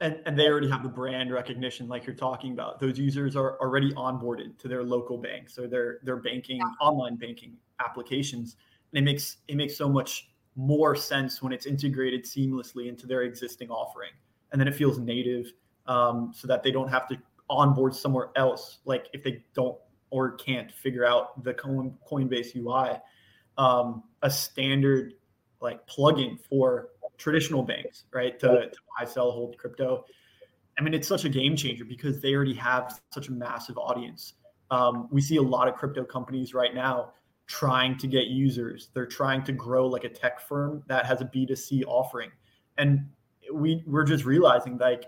[0.00, 2.80] and, and they already have the brand recognition like you're talking about.
[2.80, 5.50] Those users are already onboarded to their local bank.
[5.50, 6.70] So their their banking yeah.
[6.80, 8.56] online banking applications.
[8.92, 13.22] And it makes it makes so much more sense when it's integrated seamlessly into their
[13.22, 14.10] existing offering.
[14.52, 15.52] And then it feels native
[15.86, 17.18] um, so that they don't have to
[17.50, 19.76] onboard somewhere else like if they don't
[20.10, 22.96] or can't figure out the coinbase ui
[23.58, 25.14] um, a standard
[25.60, 28.38] like plugin for traditional banks, right?
[28.40, 30.04] To, to buy, sell, hold crypto.
[30.78, 34.34] I mean, it's such a game changer because they already have such a massive audience.
[34.70, 37.12] Um, we see a lot of crypto companies right now
[37.46, 38.88] trying to get users.
[38.94, 42.30] They're trying to grow like a tech firm that has a B2C offering.
[42.78, 43.06] And
[43.52, 45.06] we we're just realizing like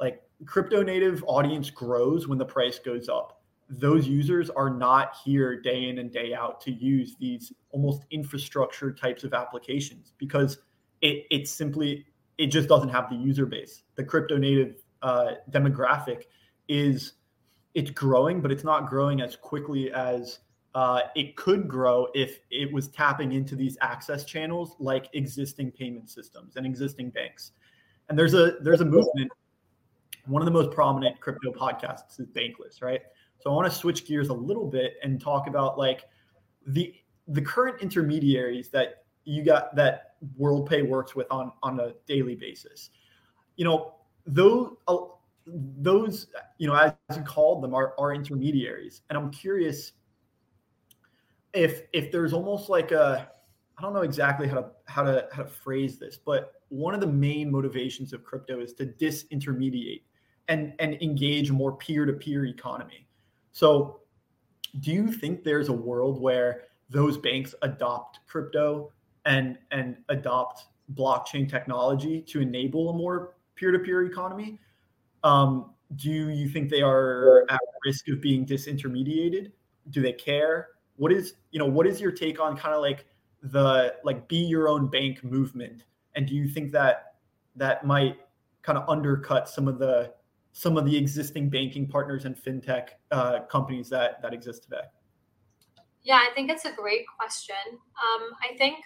[0.00, 3.42] like crypto native audience grows when the price goes up.
[3.68, 8.92] Those users are not here day in and day out to use these almost infrastructure
[8.92, 10.58] types of applications because
[11.02, 12.06] it it simply
[12.38, 13.82] it just doesn't have the user base.
[13.96, 16.24] The crypto native uh, demographic
[16.68, 17.14] is
[17.74, 20.40] it's growing, but it's not growing as quickly as
[20.74, 26.08] uh, it could grow if it was tapping into these access channels like existing payment
[26.08, 27.52] systems and existing banks.
[28.08, 29.30] And there's a there's a movement.
[30.26, 33.00] One of the most prominent crypto podcasts is Bankless, right?
[33.40, 36.04] So I want to switch gears a little bit and talk about like
[36.66, 36.94] the
[37.28, 42.90] the current intermediaries that you got that WorldPay works with on on a daily basis.
[43.56, 43.94] You know,
[44.26, 44.96] those uh,
[45.46, 49.92] those you know as you called them are, are intermediaries, and I'm curious.
[51.52, 53.30] if if there's almost like a
[53.76, 57.00] I don't know exactly how to how to how to phrase this, but one of
[57.00, 60.02] the main motivations of crypto is to disintermediate
[60.48, 63.06] and and engage more peer-to-peer economy.
[63.52, 64.00] So
[64.80, 68.92] do you think there's a world where those banks adopt crypto
[69.28, 70.64] and and adopt
[70.94, 74.58] blockchain technology to enable a more peer-to-peer economy?
[75.22, 79.52] Um, do you think they are at risk of being disintermediated?
[79.90, 80.68] Do they care?
[80.96, 83.06] What is you know what is your take on kind of like
[83.42, 85.84] the like be your own bank movement?
[86.16, 87.14] And do you think that
[87.56, 88.16] that might
[88.62, 90.12] kind of undercut some of the
[90.52, 94.86] some of the existing banking partners and fintech uh, companies that that exist today?
[96.02, 97.56] Yeah, I think it's a great question.
[97.70, 98.76] Um, I think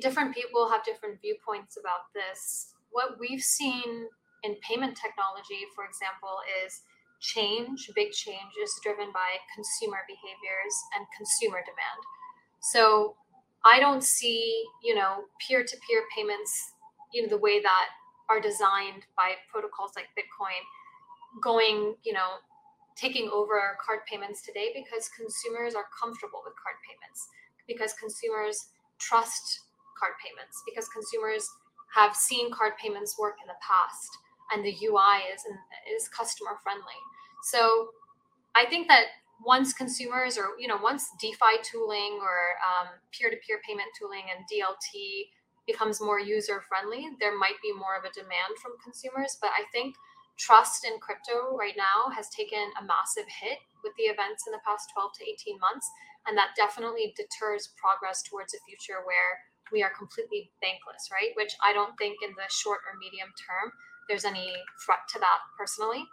[0.00, 2.74] different people have different viewpoints about this.
[2.90, 4.08] What we've seen
[4.42, 6.82] in payment technology, for example, is
[7.20, 12.00] change, big change, is driven by consumer behaviors and consumer demand.
[12.60, 13.16] So
[13.64, 16.72] I don't see, you know, peer-to-peer payments,
[17.12, 17.86] you know, the way that
[18.28, 20.60] are designed by protocols like Bitcoin
[21.42, 22.40] going, you know,
[22.96, 27.28] taking over card payments today because consumers are comfortable with card payments,
[27.66, 28.68] because consumers
[28.98, 29.60] trust
[29.98, 31.48] card payments, because consumers
[31.94, 34.10] have seen card payments work in the past
[34.52, 35.42] and the UI is
[35.90, 36.98] is customer friendly.
[37.42, 37.90] So
[38.54, 39.06] I think that
[39.44, 45.30] once consumers or you know once DeFi tooling or um, peer-to-peer payment tooling and DLT
[45.66, 49.38] becomes more user friendly, there might be more of a demand from consumers.
[49.40, 49.96] But I think
[50.36, 54.60] trust in crypto right now has taken a massive hit with the events in the
[54.66, 55.88] past 12 to 18 months.
[56.26, 59.40] And that definitely deters progress towards a future where
[59.72, 61.30] we are completely bankless, right?
[61.34, 63.72] Which I don't think in the short or medium term
[64.08, 64.52] there's any
[64.84, 66.04] threat to that personally.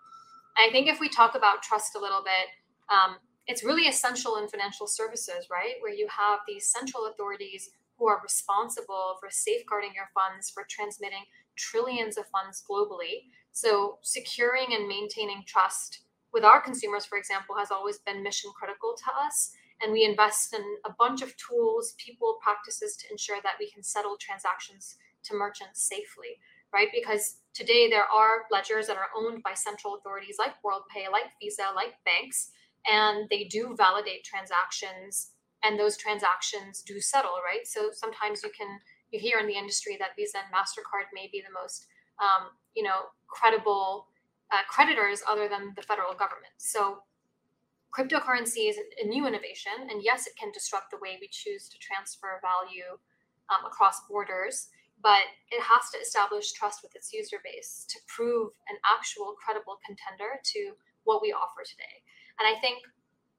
[0.57, 2.47] I think if we talk about trust a little bit,
[2.89, 5.75] um, it's really essential in financial services, right?
[5.81, 11.23] Where you have these central authorities who are responsible for safeguarding your funds, for transmitting
[11.55, 13.29] trillions of funds globally.
[13.51, 15.99] So, securing and maintaining trust
[16.33, 19.51] with our consumers, for example, has always been mission critical to us.
[19.81, 23.83] And we invest in a bunch of tools, people, practices to ensure that we can
[23.83, 26.37] settle transactions to merchants safely,
[26.73, 26.89] right?
[26.93, 31.65] Because today there are ledgers that are owned by central authorities like WorldPay, like Visa,
[31.75, 32.51] like banks,
[32.89, 35.31] and they do validate transactions
[35.63, 37.65] and those transactions do settle, right?
[37.65, 38.79] So sometimes you can
[39.11, 41.87] you hear in the industry that Visa and Mastercard may be the most
[42.19, 44.07] um, you know credible
[44.51, 46.53] uh, creditors other than the federal government.
[46.57, 47.03] So
[47.91, 51.77] cryptocurrency is a new innovation, and yes, it can disrupt the way we choose to
[51.79, 52.97] transfer value
[53.49, 54.69] um, across borders.
[55.01, 59.79] But it has to establish trust with its user base to prove an actual credible
[59.81, 62.05] contender to what we offer today.
[62.37, 62.85] And I think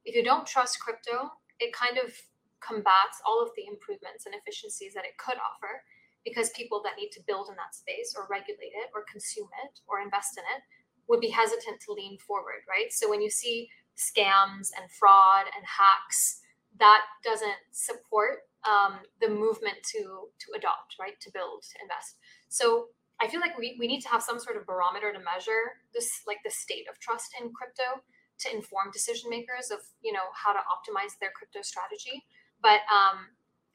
[0.04, 2.10] if you don't trust crypto, it kind of
[2.58, 5.82] combats all of the improvements and efficiencies that it could offer
[6.24, 9.80] because people that need to build in that space or regulate it or consume it
[9.86, 10.62] or invest in it
[11.08, 12.92] would be hesitant to lean forward, right?
[12.92, 16.40] So when you see scams and fraud and hacks,
[16.78, 21.18] that doesn't support um, the movement to to adopt, right?
[21.20, 22.16] To build, to invest.
[22.48, 22.88] So
[23.20, 26.22] I feel like we, we need to have some sort of barometer to measure this,
[26.26, 28.02] like the state of trust in crypto
[28.42, 32.24] to inform decision makers of you know how to optimize their crypto strategy
[32.60, 33.30] but um,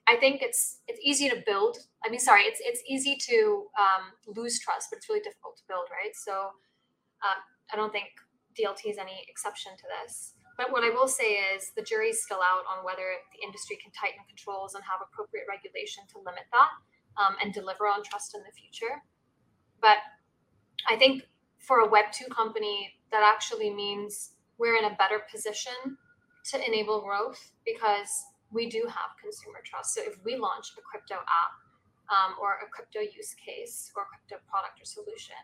[0.07, 4.11] i think it's it's easy to build i mean sorry it's it's easy to um,
[4.35, 6.51] lose trust but it's really difficult to build right so
[7.23, 7.39] uh,
[7.71, 8.07] i don't think
[8.57, 12.41] dlt is any exception to this but what i will say is the jury's still
[12.41, 16.71] out on whether the industry can tighten controls and have appropriate regulation to limit that
[17.21, 19.01] um, and deliver on trust in the future
[19.81, 19.97] but
[20.89, 21.23] i think
[21.59, 25.97] for a web 2 company that actually means we're in a better position
[26.51, 28.09] to enable growth because
[28.51, 29.93] we do have consumer trust.
[29.93, 31.53] So if we launch a crypto app
[32.07, 35.35] um, or a crypto use case or crypto product or solution,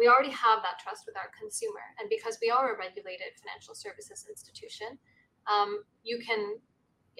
[0.00, 1.84] we already have that trust with our consumer.
[2.00, 4.96] And because we are a regulated financial services institution,
[5.44, 6.56] um, you can,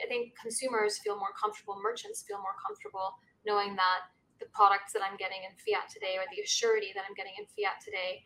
[0.00, 4.08] I think consumers feel more comfortable, merchants feel more comfortable knowing that
[4.40, 7.44] the products that I'm getting in fiat today or the assurity that I'm getting in
[7.52, 8.24] fiat today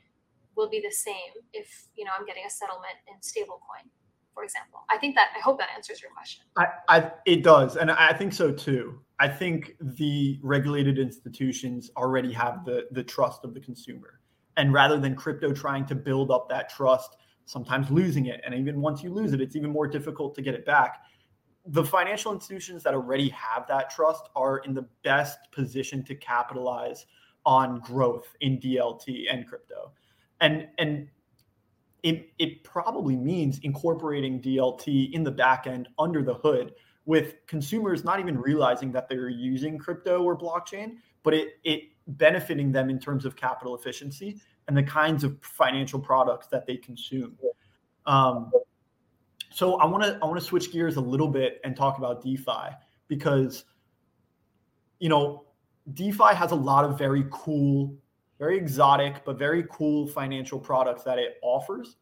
[0.57, 3.90] will be the same if you know I'm getting a settlement in stablecoin,
[4.32, 4.86] for example.
[4.90, 6.44] I think that I hope that answers your question.
[6.57, 9.00] I, I it does, and I think so too.
[9.18, 14.20] I think the regulated institutions already have the the trust of the consumer,
[14.57, 18.80] and rather than crypto trying to build up that trust, sometimes losing it, and even
[18.80, 21.02] once you lose it, it's even more difficult to get it back.
[21.66, 27.07] The financial institutions that already have that trust are in the best position to capitalize
[27.46, 29.92] on growth in DLT and crypto
[30.40, 31.09] and and
[32.02, 36.74] it, it probably means incorporating DLT in the back end under the hood
[37.07, 42.72] with consumers not even realizing that they're using crypto or blockchain, but it, it benefiting
[42.72, 47.36] them in terms of capital efficiency and the kinds of financial products that they consume.
[48.07, 48.50] Um,
[49.50, 52.22] so I want to I want to switch gears a little bit and talk about
[52.22, 52.74] DeFi
[53.09, 53.64] because
[54.98, 55.44] you know
[55.94, 57.96] DeFi has a lot of very cool
[58.38, 61.96] very exotic but very cool financial products that it offers.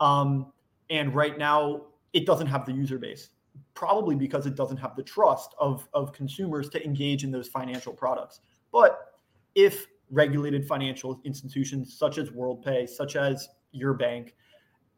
[0.00, 0.52] Um,
[0.90, 1.82] and right now,
[2.12, 3.30] it doesn't have the user base,
[3.74, 7.92] probably because it doesn't have the trust of, of consumers to engage in those financial
[7.92, 8.40] products.
[8.72, 9.07] But
[9.54, 14.34] if regulated financial institutions such as WorldPay, such as your bank,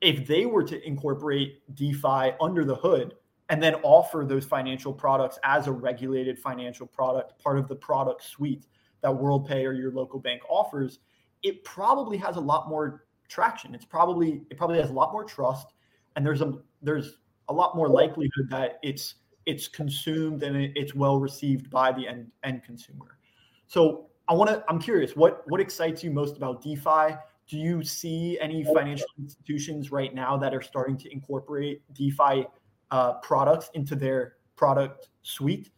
[0.00, 3.14] if they were to incorporate DeFi under the hood
[3.48, 8.22] and then offer those financial products as a regulated financial product, part of the product
[8.22, 8.66] suite,
[9.02, 11.00] that WorldPay or your local bank offers,
[11.42, 13.74] it probably has a lot more traction.
[13.74, 15.72] It's probably it probably has a lot more trust,
[16.16, 17.16] and there's a there's
[17.48, 19.14] a lot more likelihood that it's
[19.46, 23.18] it's consumed and it's well received by the end end consumer.
[23.66, 27.16] So I want to I'm curious what what excites you most about DeFi?
[27.48, 32.46] Do you see any financial institutions right now that are starting to incorporate DeFi
[32.92, 35.72] uh, products into their product suite?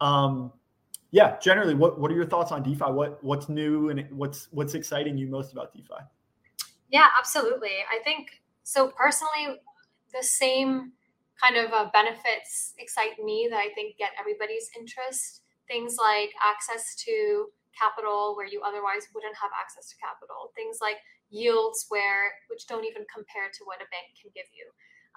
[0.00, 0.50] Um,
[1.10, 2.86] yeah, generally, what what are your thoughts on DeFi?
[2.86, 6.02] What what's new and what's what's exciting you most about DeFi?
[6.88, 7.84] Yeah, absolutely.
[7.92, 8.88] I think so.
[8.88, 9.60] Personally,
[10.14, 10.92] the same
[11.38, 15.42] kind of uh, benefits excite me that I think get everybody's interest.
[15.66, 20.52] Things like access to capital where you otherwise wouldn't have access to capital.
[20.54, 24.68] Things like yields where which don't even compare to what a bank can give you.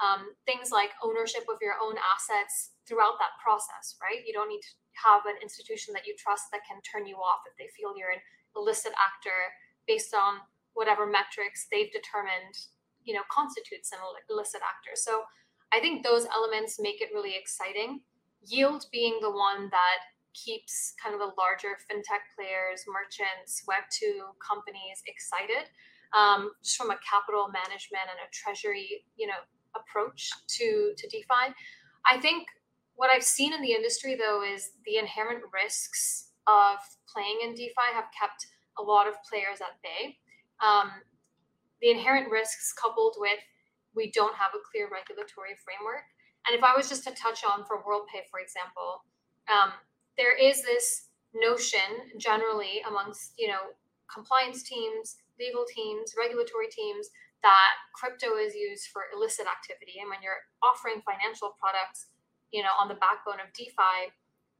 [0.02, 4.26] Um, things like ownership of your own assets throughout that process, right?
[4.26, 4.74] You don't need to
[5.08, 8.12] have an institution that you trust that can turn you off if they feel you're
[8.12, 8.24] an
[8.56, 9.56] illicit actor
[9.88, 10.44] based on
[10.74, 12.72] whatever metrics they've determined
[13.04, 14.00] you know constitutes an
[14.30, 15.24] illicit actor so
[15.74, 18.02] i think those elements make it really exciting
[18.46, 20.00] yield being the one that
[20.34, 25.70] keeps kind of the larger fintech players merchants web 2 companies excited
[26.12, 29.42] um, just from a capital management and a treasury you know
[29.76, 31.54] approach to to defi
[32.06, 32.48] i think
[33.02, 36.78] what I've seen in the industry, though, is the inherent risks of
[37.10, 38.46] playing in DeFi have kept
[38.78, 40.18] a lot of players at bay.
[40.62, 40.92] Um,
[41.82, 43.42] the inherent risks coupled with
[43.96, 46.06] we don't have a clear regulatory framework.
[46.46, 49.02] And if I was just to touch on for WorldPay, for example,
[49.50, 49.74] um,
[50.18, 53.72] there is this notion generally amongst you know
[54.12, 57.10] compliance teams, legal teams, regulatory teams
[57.42, 59.98] that crypto is used for illicit activity.
[60.00, 62.12] And when you're offering financial products
[62.52, 64.12] you know, on the backbone of DeFi,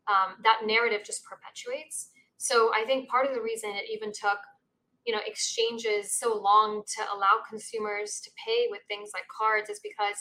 [0.08, 2.10] um, that narrative just perpetuates.
[2.38, 4.40] So I think part of the reason it even took,
[5.06, 9.80] you know, exchanges so long to allow consumers to pay with things like cards is
[9.80, 10.18] because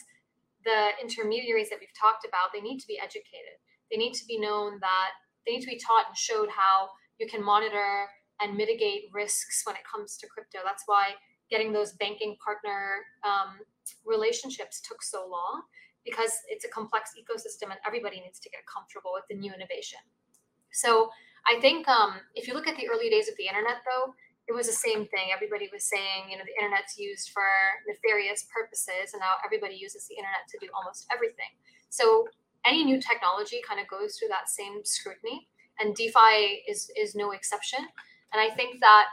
[0.64, 3.57] the intermediaries that we've talked about, they need to be educated.
[3.91, 5.11] They need to be known that
[5.47, 8.07] they need to be taught and showed how you can monitor
[8.41, 10.59] and mitigate risks when it comes to crypto.
[10.64, 11.11] That's why
[11.51, 13.59] getting those banking partner um,
[14.07, 15.62] relationships took so long
[16.05, 19.99] because it's a complex ecosystem and everybody needs to get comfortable with the new innovation.
[20.72, 21.11] So
[21.45, 24.14] I think um, if you look at the early days of the internet, though,
[24.49, 25.30] it was the same thing.
[25.34, 27.47] Everybody was saying, you know, the internet's used for
[27.86, 31.55] nefarious purposes, and now everybody uses the internet to do almost everything.
[31.88, 32.26] So
[32.65, 35.49] any new technology kind of goes through that same scrutiny,
[35.79, 37.81] and DeFi is is no exception.
[38.33, 39.07] And I think that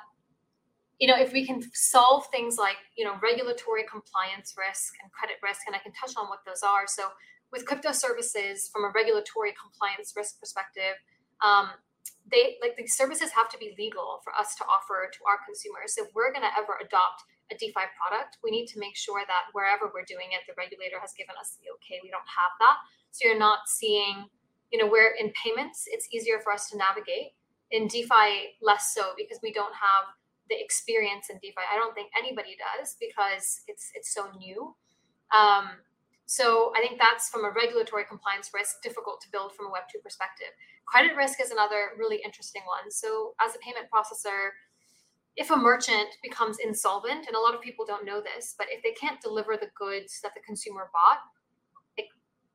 [0.99, 5.37] you know, if we can solve things like, you know, regulatory compliance risk and credit
[5.45, 6.89] risk, and I can touch on what those are.
[6.89, 7.13] So
[7.53, 10.97] with crypto services, from a regulatory compliance risk perspective,
[11.45, 11.69] um,
[12.27, 15.95] they like the services have to be legal for us to offer to our consumers.
[15.95, 19.53] If we're going to ever adopt a DeFi product, we need to make sure that
[19.55, 22.03] wherever we're doing it, the regulator has given us the okay.
[22.03, 22.77] We don't have that,
[23.11, 24.25] so you're not seeing,
[24.71, 27.33] you know, where in payments it's easier for us to navigate.
[27.69, 30.05] In DeFi, less so because we don't have
[30.49, 31.67] the experience in DeFi.
[31.69, 34.73] I don't think anybody does because it's it's so new.
[35.35, 35.83] Um,
[36.25, 39.83] so I think that's from a regulatory compliance risk difficult to build from a Web
[39.91, 40.47] two perspective.
[40.85, 42.91] Credit risk is another really interesting one.
[42.91, 44.55] So as a payment processor,
[45.35, 48.81] if a merchant becomes insolvent, and a lot of people don't know this, but if
[48.81, 51.19] they can't deliver the goods that the consumer bought,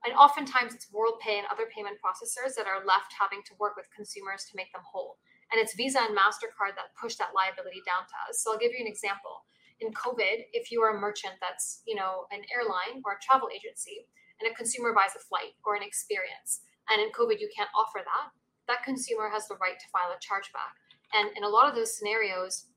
[0.05, 3.87] and oftentimes it's WorldPay and other payment processors that are left having to work with
[3.95, 5.19] consumers to make them whole
[5.53, 8.41] and it's Visa and MasterCard that push that liability down to us.
[8.41, 9.45] So I'll give you an example.
[9.85, 13.53] In COVID, if you are a merchant that's, you know, an airline or a travel
[13.53, 14.09] agency
[14.41, 18.01] and a consumer buys a flight or an experience, and in COVID you can't offer
[18.01, 18.33] that,
[18.67, 20.73] that consumer has the right to file a chargeback.
[21.13, 22.73] And in a lot of those scenarios,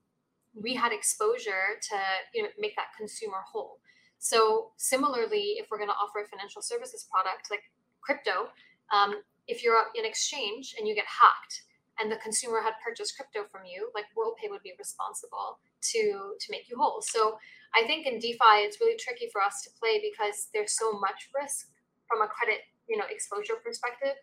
[0.52, 1.98] we had exposure to
[2.34, 3.80] you know make that consumer whole.
[4.26, 7.62] So similarly, if we're going to offer a financial services product like
[8.02, 8.50] crypto,
[8.90, 11.62] um, if you're in exchange and you get hacked
[12.02, 15.62] and the consumer had purchased crypto from you, like WorldPay would be responsible
[15.94, 17.06] to to make you whole.
[17.06, 17.38] So
[17.78, 21.30] I think in DeFi it's really tricky for us to play because there's so much
[21.30, 21.70] risk
[22.10, 24.18] from a credit you know exposure perspective.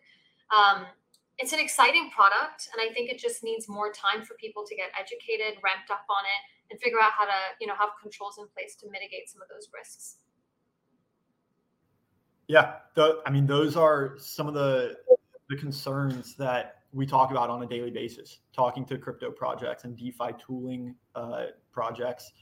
[0.51, 0.83] Um,
[1.39, 4.75] it's an exciting product, and I think it just needs more time for people to
[4.75, 6.41] get educated, ramped up on it,
[6.73, 9.47] and figure out how to you know have controls in place to mitigate some of
[9.47, 10.17] those risks.
[12.47, 14.97] Yeah, the, I mean, those are some of the
[15.49, 18.39] the concerns that we talk about on a daily basis.
[18.55, 22.33] Talking to crypto projects and DeFi tooling uh, projects,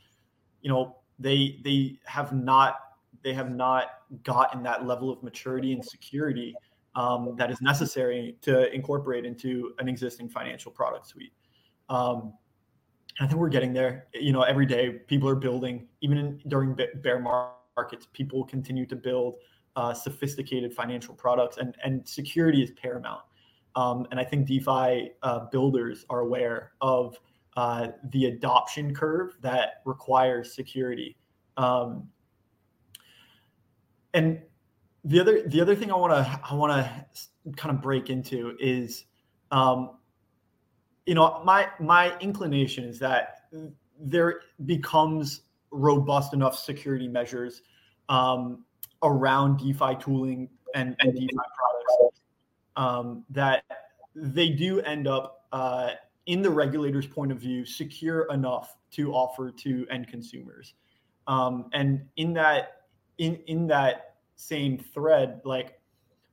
[0.62, 2.78] you know, they they have not
[3.22, 3.88] they have not
[4.24, 6.56] gotten that level of maturity and security
[6.96, 11.34] um, that is necessary to incorporate into an existing financial product suite.
[11.90, 12.34] Um,
[13.20, 14.08] I think we're getting there.
[14.14, 18.96] You know, every day people are building, even in, during bear markets, people continue to
[18.96, 19.36] build
[19.76, 23.22] uh, sophisticated financial products, and and security is paramount.
[23.76, 27.18] Um, and I think DeFi uh, builders are aware of
[27.58, 31.18] uh, the adoption curve that requires security.
[31.58, 32.10] Um,
[34.14, 34.42] and
[35.04, 38.56] the other the other thing I want to I want to kind of break into
[38.60, 39.06] is,
[39.52, 39.98] um,
[41.12, 43.50] you know, my my inclination is that
[44.00, 47.64] there becomes robust enough security measures
[48.08, 48.64] um,
[49.04, 52.22] around DeFi tooling and, and DeFi products
[52.78, 53.66] um, that
[54.16, 55.90] they do end up uh,
[56.28, 60.76] in the regulator's point of view secure enough to offer to end consumers.
[61.28, 62.84] Um, and in that
[63.18, 65.78] in in that same thread like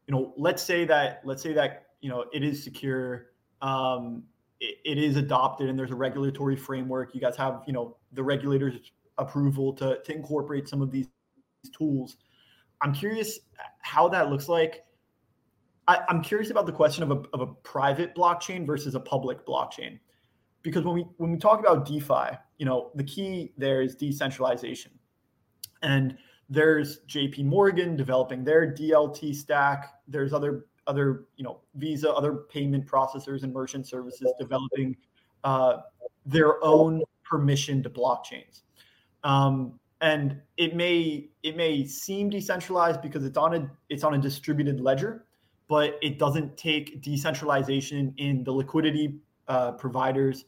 [0.07, 4.23] you know let's say that let's say that you know it is secure um,
[4.61, 7.15] it, is adopted and there's a regulatory framework.
[7.15, 11.09] You guys have you know the regulators approval to, to incorporate some of these
[11.77, 12.17] tools.
[12.81, 13.41] I'm curious
[13.81, 14.85] how that looks like.
[15.87, 19.47] I, am curious about the question of a, of a private blockchain versus a public
[19.47, 19.99] blockchain.
[20.63, 24.93] Because when we when we talk about defi you know the key there is decentralization.
[25.83, 26.17] And
[26.51, 29.95] there's jp morgan developing their dlt stack.
[30.09, 34.97] There's other other you know visa other payment processors and merchant services developing
[35.45, 35.79] uh,
[36.27, 38.63] their own permissioned blockchains.
[39.25, 44.19] Um, and it may it may seem decentralized because it's on a it's on a
[44.19, 45.25] distributed ledger
[45.69, 49.19] but it doesn't take decentralization in the liquidity
[49.49, 50.45] uh, providers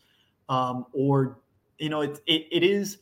[0.49, 1.41] um, or
[1.79, 2.99] you know it, it, it is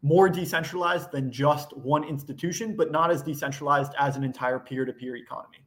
[0.00, 5.58] more decentralized than just one institution but not as decentralized as an entire peer-to-peer economy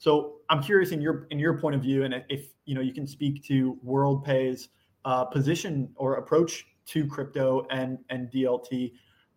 [0.00, 2.92] so i'm curious in your in your point of view and if you know you
[2.92, 4.70] can speak to worldpay's
[5.04, 8.90] uh, position or approach to crypto and and dlt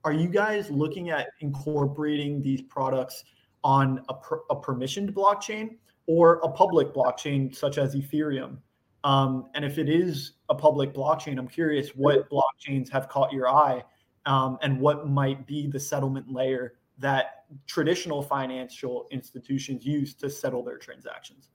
[0.06, 3.24] are you guys looking at incorporating these products
[3.64, 8.58] on a, per, a permissioned blockchain or a public blockchain such as Ethereum?
[9.06, 13.48] Um, and if it is a public blockchain, I'm curious what blockchains have caught your
[13.48, 13.84] eye
[14.26, 20.64] um, and what might be the settlement layer that traditional financial institutions use to settle
[20.64, 21.50] their transactions.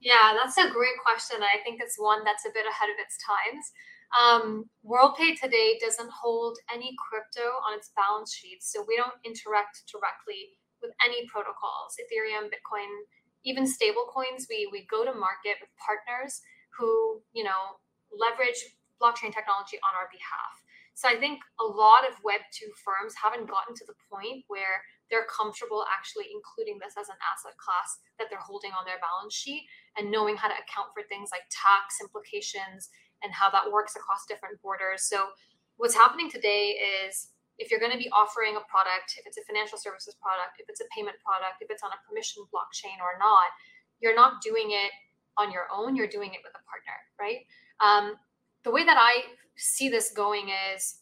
[0.00, 1.38] Yeah, that's a great question.
[1.40, 3.72] I think it's one that's a bit ahead of its times.
[4.12, 9.84] Um, WorldPay today doesn't hold any crypto on its balance sheet, so we don't interact
[9.90, 12.92] directly with any protocols, Ethereum, Bitcoin,
[13.44, 16.40] even stable coins we we go to market with partners
[16.76, 17.78] who you know
[18.10, 20.63] leverage blockchain technology on our behalf
[20.94, 24.82] so i think a lot of web 2 firms haven't gotten to the point where
[25.10, 29.34] they're comfortable actually including this as an asset class that they're holding on their balance
[29.34, 29.66] sheet
[29.98, 32.88] and knowing how to account for things like tax implications
[33.22, 35.34] and how that works across different borders so
[35.76, 39.44] what's happening today is if you're going to be offering a product, if it's a
[39.46, 43.14] financial services product, if it's a payment product, if it's on a permission blockchain or
[43.18, 43.46] not,
[44.02, 44.90] you're not doing it
[45.38, 45.94] on your own.
[45.94, 47.46] You're doing it with a partner, right?
[47.78, 48.18] Um,
[48.64, 49.22] the way that I
[49.56, 51.00] see this going is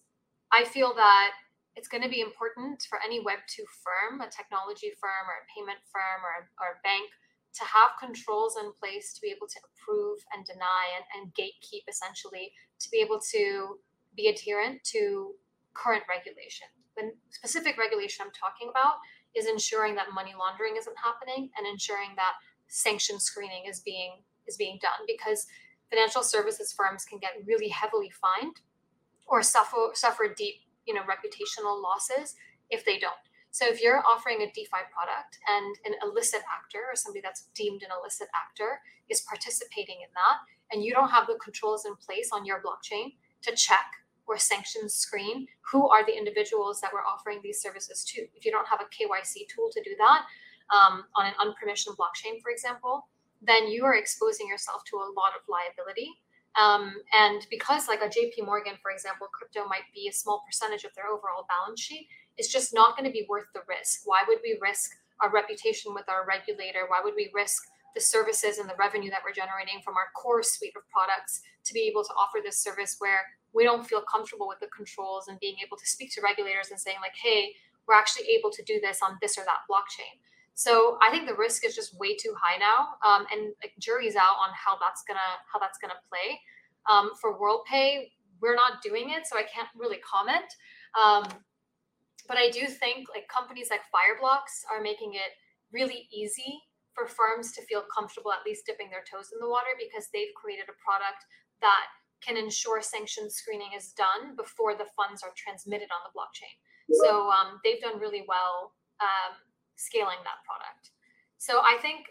[0.52, 1.32] I feel that
[1.74, 5.78] it's going to be important for any Web2 firm, a technology firm or a payment
[5.88, 7.08] firm or, or a bank
[7.54, 11.84] to have controls in place to be able to approve and deny and, and gatekeep
[11.88, 13.78] essentially to be able to
[14.16, 15.32] be adherent to
[15.72, 16.68] current regulation.
[16.96, 19.00] The specific regulation I'm talking about
[19.34, 22.36] is ensuring that money laundering isn't happening and ensuring that
[22.68, 25.46] sanction screening is being is being done because
[25.92, 28.60] financial services firms can get really heavily fined
[29.26, 30.54] or suffer suffer deep
[30.86, 32.34] you know reputational losses
[32.70, 36.96] if they don't so if you're offering a defi product and an illicit actor or
[36.96, 38.80] somebody that's deemed an illicit actor
[39.10, 40.38] is participating in that
[40.72, 43.12] and you don't have the controls in place on your blockchain
[43.42, 43.84] to check
[44.26, 48.22] or sanction screen who are the individuals that we're offering these services to.
[48.34, 50.24] If you don't have a KYC tool to do that
[50.74, 53.08] um, on an unpermissioned blockchain, for example,
[53.44, 56.10] then you are exposing yourself to a lot of liability.
[56.60, 60.84] Um, and because, like a JP Morgan, for example, crypto might be a small percentage
[60.84, 64.02] of their overall balance sheet, it's just not going to be worth the risk.
[64.04, 66.84] Why would we risk our reputation with our regulator?
[66.88, 67.62] Why would we risk
[67.94, 71.74] the services and the revenue that we're generating from our core suite of products to
[71.74, 73.20] be able to offer this service where
[73.52, 76.80] we don't feel comfortable with the controls and being able to speak to regulators and
[76.80, 77.54] saying like hey
[77.86, 80.16] we're actually able to do this on this or that blockchain
[80.54, 84.16] so i think the risk is just way too high now um, and like jury's
[84.16, 85.20] out on how that's gonna
[85.52, 86.38] how that's gonna play
[86.90, 88.08] um, for worldpay
[88.40, 90.46] we're not doing it so i can't really comment
[91.00, 91.24] um,
[92.28, 95.32] but i do think like companies like fireblocks are making it
[95.72, 96.60] really easy
[96.94, 100.32] for firms to feel comfortable at least dipping their toes in the water because they've
[100.36, 101.24] created a product
[101.60, 101.88] that
[102.20, 106.54] can ensure sanction screening is done before the funds are transmitted on the blockchain.
[107.02, 109.34] So um, they've done really well um,
[109.76, 110.92] scaling that product.
[111.38, 112.06] So I think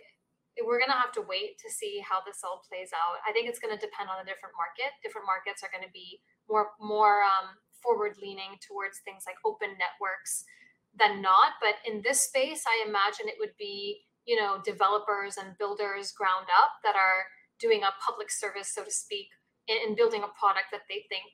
[0.59, 3.23] we're going to have to wait to see how this all plays out.
[3.23, 4.91] I think it's going to depend on a different market.
[4.99, 6.19] Different markets are going to be
[6.51, 10.43] more more um, forward leaning towards things like open networks
[10.91, 11.55] than not.
[11.63, 16.47] But in this space, I imagine it would be you know developers and builders ground
[16.61, 17.25] up that are
[17.59, 19.27] doing a public service so to speak
[19.67, 21.29] in, in building a product that they think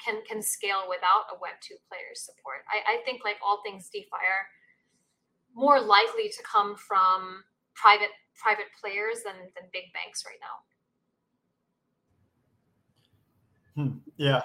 [0.00, 3.88] can can scale without a web 2 player's support I, I think like all things
[3.88, 4.44] defi are
[5.54, 7.42] more likely to come from
[7.74, 10.38] private private players than than big banks right
[13.76, 13.98] now hmm.
[14.16, 14.42] yeah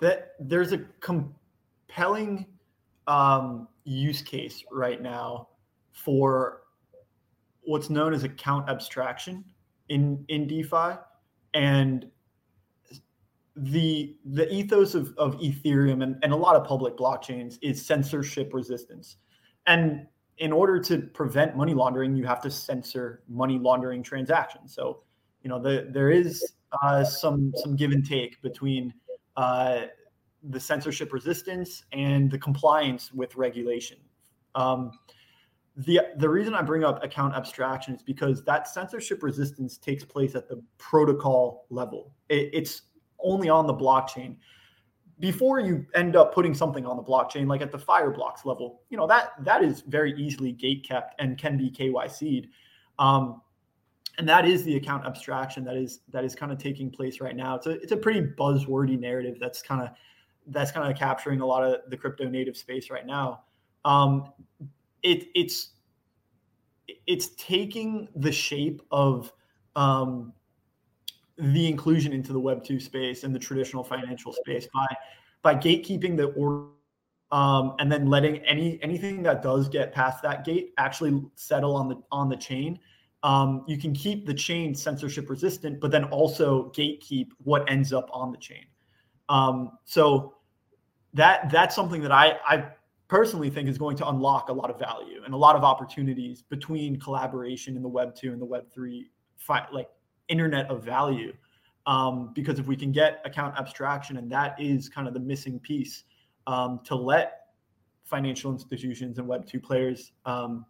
[0.00, 2.46] that there's a compelling
[3.06, 5.48] um, use case right now
[5.92, 6.62] for
[7.62, 9.44] what's known as account abstraction
[9.88, 10.98] in in DeFi,
[11.54, 12.06] and
[13.56, 18.54] the the ethos of, of Ethereum and, and a lot of public blockchains is censorship
[18.54, 19.16] resistance.
[19.66, 20.06] And
[20.38, 24.74] in order to prevent money laundering, you have to censor money laundering transactions.
[24.74, 25.02] So,
[25.42, 28.94] you know, the, there is uh, some some give and take between
[29.36, 29.82] uh,
[30.42, 33.98] the censorship resistance and the compliance with regulation.
[34.54, 34.92] Um,
[35.76, 40.34] the the reason I bring up account abstraction is because that censorship resistance takes place
[40.34, 42.12] at the protocol level.
[42.28, 42.82] It, it's
[43.20, 44.36] only on the blockchain.
[45.20, 48.96] Before you end up putting something on the blockchain, like at the Fireblocks level, you
[48.96, 52.48] know that that is very easily gate kept and can be KYC'd.
[52.98, 53.42] Um,
[54.18, 57.36] and that is the account abstraction that is that is kind of taking place right
[57.36, 57.54] now.
[57.54, 59.90] It's a it's a pretty buzzwordy narrative that's kind of
[60.48, 63.42] that's kind of capturing a lot of the crypto native space right now.
[63.84, 64.32] Um,
[65.02, 65.70] it it's
[67.06, 69.32] it's taking the shape of
[69.76, 70.32] um,
[71.38, 74.86] the inclusion into the Web two space and the traditional financial space by
[75.42, 76.68] by gatekeeping the order
[77.30, 81.88] um, and then letting any anything that does get past that gate actually settle on
[81.88, 82.78] the on the chain.
[83.22, 88.08] Um, you can keep the chain censorship resistant, but then also gatekeep what ends up
[88.12, 88.64] on the chain.
[89.28, 90.36] Um, so
[91.14, 92.68] that that's something that I I
[93.08, 96.42] personally think is going to unlock a lot of value and a lot of opportunities
[96.42, 99.88] between collaboration in the web 2 and the web 3 fi- like
[100.28, 101.32] internet of value
[101.86, 105.58] um, because if we can get account abstraction and that is kind of the missing
[105.58, 106.04] piece
[106.46, 107.46] um, to let
[108.04, 110.64] financial institutions and web 2 players um,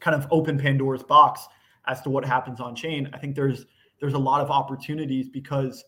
[0.00, 1.46] kind of open pandora's box
[1.86, 3.66] as to what happens on chain i think there's
[4.00, 5.84] there's a lot of opportunities because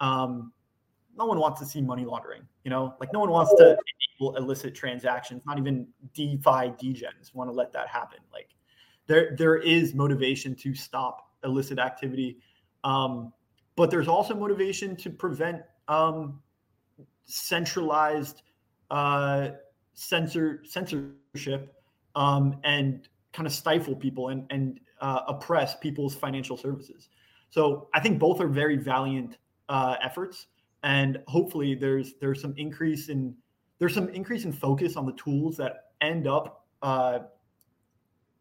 [0.00, 0.52] um,
[1.16, 3.76] no one wants to see money laundering you know like no one wants to
[4.20, 8.18] illicit transactions, not even DeFi degens want to let that happen.
[8.32, 8.50] Like
[9.06, 12.38] there, there is motivation to stop illicit activity.
[12.82, 13.32] Um,
[13.76, 16.40] but there's also motivation to prevent um,
[17.24, 18.42] centralized
[18.90, 19.50] uh,
[19.94, 21.74] censor censorship
[22.14, 27.08] um, and kind of stifle people and, and uh, oppress people's financial services.
[27.50, 29.38] So I think both are very valiant
[29.68, 30.46] uh, efforts,
[30.82, 33.34] and hopefully there's there's some increase in
[33.78, 37.20] there's some increase in focus on the tools that end up uh,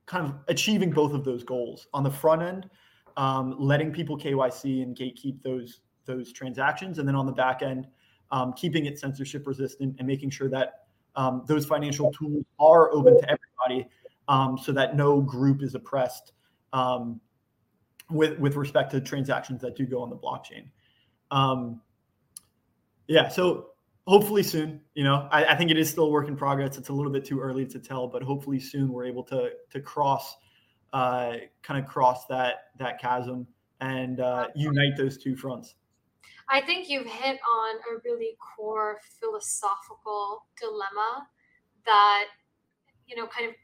[0.05, 2.69] kind of achieving both of those goals on the front end,
[3.17, 7.87] um, letting people KYC and gatekeep those those transactions, and then on the back end,
[8.31, 10.85] um, keeping it censorship resistant and making sure that
[11.15, 13.89] um, those financial tools are open to everybody,
[14.27, 16.33] um, so that no group is oppressed
[16.73, 17.21] um,
[18.09, 20.65] with with respect to transactions that do go on the blockchain.
[21.31, 21.81] Um,
[23.07, 23.69] yeah, so
[24.07, 24.81] hopefully soon.
[24.95, 26.77] You know, I, I, think it is still a work in progress.
[26.77, 29.79] It's a little bit too early to tell, but hopefully soon we're able to to
[29.79, 30.35] cross,
[30.93, 33.47] uh, kind of cross that that chasm
[33.81, 35.75] and uh, unite those two fronts.
[36.49, 41.27] I think you've hit on a really core philosophical dilemma
[41.85, 42.25] that,
[43.07, 43.55] you know, kind of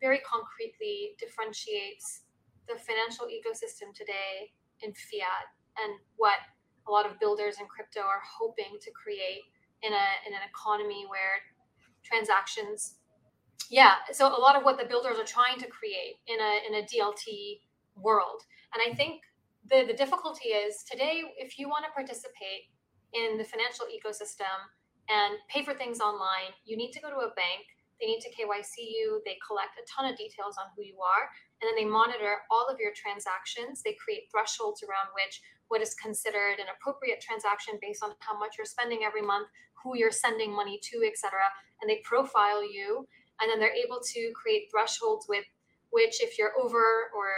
[0.00, 2.22] very concretely differentiates
[2.68, 5.50] the financial ecosystem today in fiat
[5.84, 6.38] and what
[6.88, 9.42] a lot of builders in crypto are hoping to create
[9.82, 11.42] in a in an economy where
[12.02, 12.96] transactions
[13.68, 16.82] yeah so a lot of what the builders are trying to create in a in
[16.82, 17.60] a dlt
[17.96, 18.42] world
[18.74, 19.22] and i think
[19.68, 22.70] the the difficulty is today if you want to participate
[23.12, 24.56] in the financial ecosystem
[25.08, 27.66] and pay for things online you need to go to a bank
[28.00, 31.28] they need to kyc you they collect a ton of details on who you are
[31.60, 35.94] and then they monitor all of your transactions they create thresholds around which what is
[35.94, 39.46] considered an appropriate transaction based on how much you're spending every month,
[39.82, 41.30] who you're sending money to, etc.
[41.80, 43.06] And they profile you,
[43.40, 45.44] and then they're able to create thresholds with
[45.90, 47.30] which, if you're over or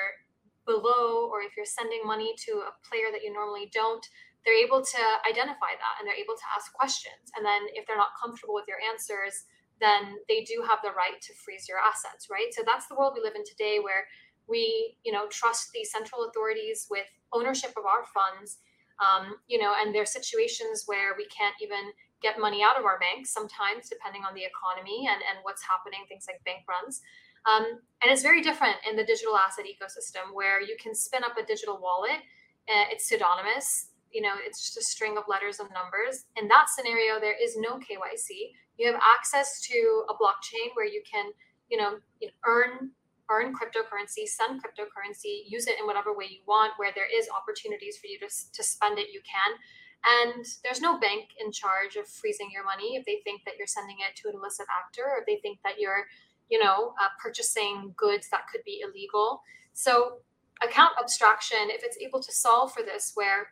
[0.66, 4.06] below, or if you're sending money to a player that you normally don't,
[4.44, 7.32] they're able to identify that and they're able to ask questions.
[7.36, 9.46] And then if they're not comfortable with your answers,
[9.80, 12.52] then they do have the right to freeze your assets, right?
[12.52, 14.06] So that's the world we live in today where
[14.48, 18.58] we you know trust the central authorities with ownership of our funds
[19.00, 21.92] um, you know and there's situations where we can't even
[22.22, 26.00] get money out of our banks sometimes depending on the economy and, and what's happening
[26.08, 27.02] things like bank runs
[27.44, 31.36] um, and it's very different in the digital asset ecosystem where you can spin up
[31.36, 32.22] a digital wallet
[32.70, 36.70] uh, it's pseudonymous you know it's just a string of letters and numbers in that
[36.70, 41.32] scenario there is no kyc you have access to a blockchain where you can
[41.72, 42.92] you know, you know earn
[43.30, 46.72] earn cryptocurrency, send cryptocurrency, use it in whatever way you want.
[46.76, 49.56] Where there is opportunities for you to, to spend it, you can.
[50.04, 53.66] And there's no bank in charge of freezing your money if they think that you're
[53.66, 56.06] sending it to an illicit actor or if they think that you're,
[56.50, 59.42] you know, uh, purchasing goods that could be illegal.
[59.74, 60.18] So
[60.62, 63.48] account abstraction, if it's able to solve for this, where,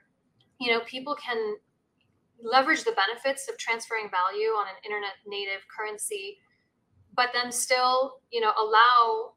[0.61, 1.57] you know, people can
[2.43, 6.39] leverage the benefits of transferring value on an internet native currency
[7.15, 9.33] but then still you know allow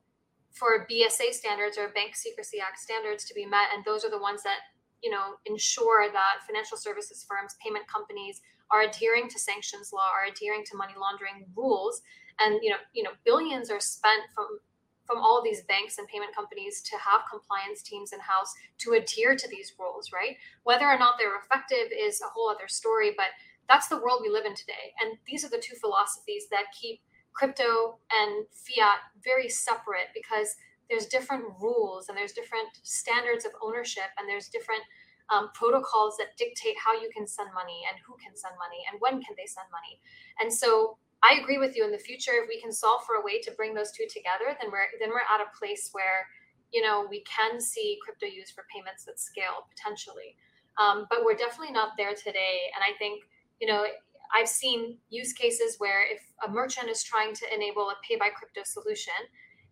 [0.52, 4.20] for BSA standards or Bank Secrecy Act standards to be met, and those are the
[4.20, 4.60] ones that
[5.04, 8.42] you know ensure that financial services firms, payment companies
[8.72, 12.02] are adhering to sanctions law, are adhering to money laundering rules,
[12.40, 14.60] and you know you know billions are spent from
[15.06, 19.36] from all these banks and payment companies to have compliance teams in house to adhere
[19.36, 20.38] to these rules, right?
[20.64, 23.28] Whether or not they're effective is a whole other story, but
[23.68, 24.94] that's the world we live in today.
[25.02, 27.02] And these are the two philosophies that keep
[27.34, 30.56] crypto and fiat very separate because
[30.90, 34.82] there's different rules and there's different standards of ownership and there's different
[35.30, 39.00] um, protocols that dictate how you can send money and who can send money and
[39.00, 40.00] when can they send money.
[40.40, 43.24] And so i agree with you in the future if we can solve for a
[43.24, 46.28] way to bring those two together then we're then we're at a place where
[46.74, 50.36] you know we can see crypto used for payments that scale potentially.
[50.82, 52.68] Um, but we're definitely not there today.
[52.76, 53.24] And i think
[53.62, 53.86] you know
[54.34, 58.30] I've seen use cases where if a merchant is trying to enable a pay by
[58.30, 59.14] crypto solution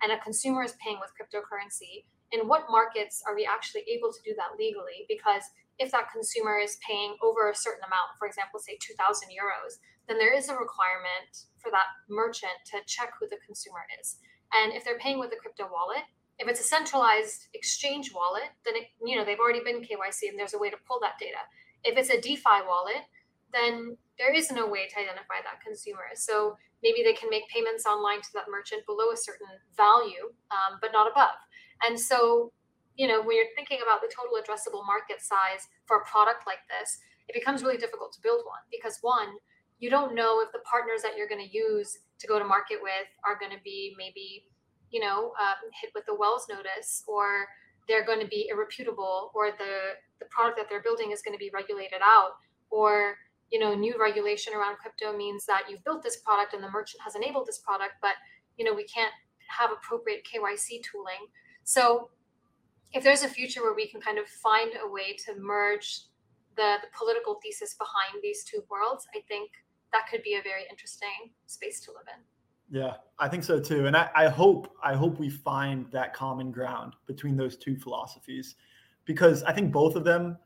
[0.01, 4.19] and a consumer is paying with cryptocurrency, in what markets are we actually able to
[4.23, 5.05] do that legally?
[5.07, 5.43] Because
[5.79, 10.17] if that consumer is paying over a certain amount, for example, say 2,000 euros, then
[10.17, 14.17] there is a requirement for that merchant to check who the consumer is.
[14.53, 16.03] And if they're paying with a crypto wallet,
[16.39, 20.39] if it's a centralized exchange wallet, then it, you know they've already been KYC and
[20.39, 21.37] there's a way to pull that data.
[21.83, 23.05] If it's a DeFi wallet,
[23.53, 26.13] then there is no way to identify that consumer.
[26.15, 30.77] So maybe they can make payments online to that merchant below a certain value, um,
[30.81, 31.37] but not above.
[31.81, 32.51] And so,
[32.95, 36.61] you know, when you're thinking about the total addressable market size for a product like
[36.69, 39.29] this, it becomes really difficult to build one because one,
[39.79, 42.77] you don't know if the partners that you're going to use to go to market
[42.81, 44.45] with are going to be maybe,
[44.91, 47.47] you know, um, hit with the Wells notice or
[47.87, 51.39] they're going to be irreputable or the the product that they're building is going to
[51.39, 52.37] be regulated out
[52.69, 53.17] or
[53.51, 57.01] you know new regulation around crypto means that you've built this product and the merchant
[57.03, 58.13] has enabled this product but
[58.57, 59.13] you know we can't
[59.47, 61.27] have appropriate kyc tooling.
[61.63, 62.09] So
[62.93, 66.03] if there's a future where we can kind of find a way to merge
[66.55, 69.49] the, the political thesis behind these two worlds i think
[69.91, 72.77] that could be a very interesting space to live in.
[72.77, 73.87] Yeah i think so too.
[73.87, 78.55] And I, I hope i hope we find that common ground between those two philosophies
[79.05, 80.37] because i think both of them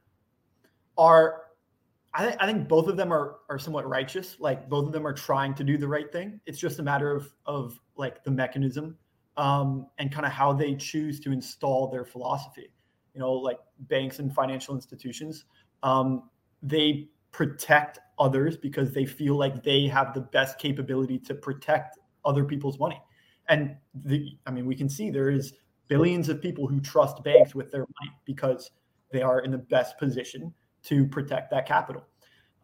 [0.97, 1.44] are
[2.18, 4.38] I, th- I think both of them are are somewhat righteous.
[4.39, 6.39] Like both of them are trying to do the right thing.
[6.45, 8.97] It's just a matter of of like the mechanism
[9.38, 12.72] um, and kind of how they choose to install their philosophy.
[13.13, 15.45] You know, like banks and financial institutions,
[15.84, 16.30] um,
[16.61, 22.45] they protect others because they feel like they have the best capability to protect other
[22.45, 23.01] people's money.
[23.49, 25.53] And the, I mean, we can see there is
[25.88, 28.72] billions of people who trust banks with their money because
[29.11, 30.53] they are in the best position
[30.86, 32.03] to protect that capital.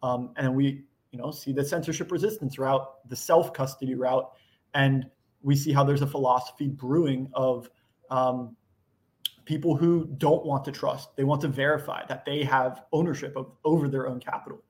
[0.02, 4.30] Um, and we, you know, see the censorship resistance route, the self custody route,
[4.74, 5.06] and
[5.42, 7.68] we see how there's a philosophy brewing of
[8.10, 8.56] um,
[9.44, 11.16] people who don't want to trust.
[11.16, 14.62] They want to verify that they have ownership of over their own capital.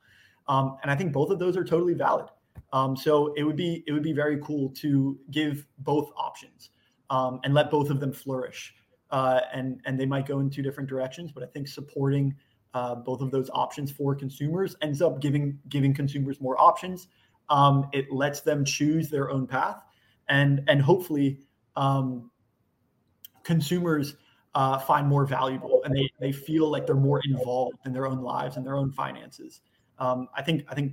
[0.49, 2.27] Um, and I think both of those are totally valid.
[2.73, 6.71] Um, so it would be it would be very cool to give both options
[7.11, 8.75] um, and let both of them flourish.
[9.11, 12.35] Uh, and and they might go in two different directions, but I think supporting
[12.75, 17.09] uh, both of those options for consumers ends up giving giving consumers more options.
[17.49, 19.83] Um, it lets them choose their own path,
[20.29, 21.41] and and hopefully
[21.77, 22.31] um,
[23.43, 24.17] consumers
[24.55, 28.21] uh, find more valuable and they they feel like they're more involved in their own
[28.21, 29.61] lives and their own finances.
[29.99, 30.93] Um, I think I think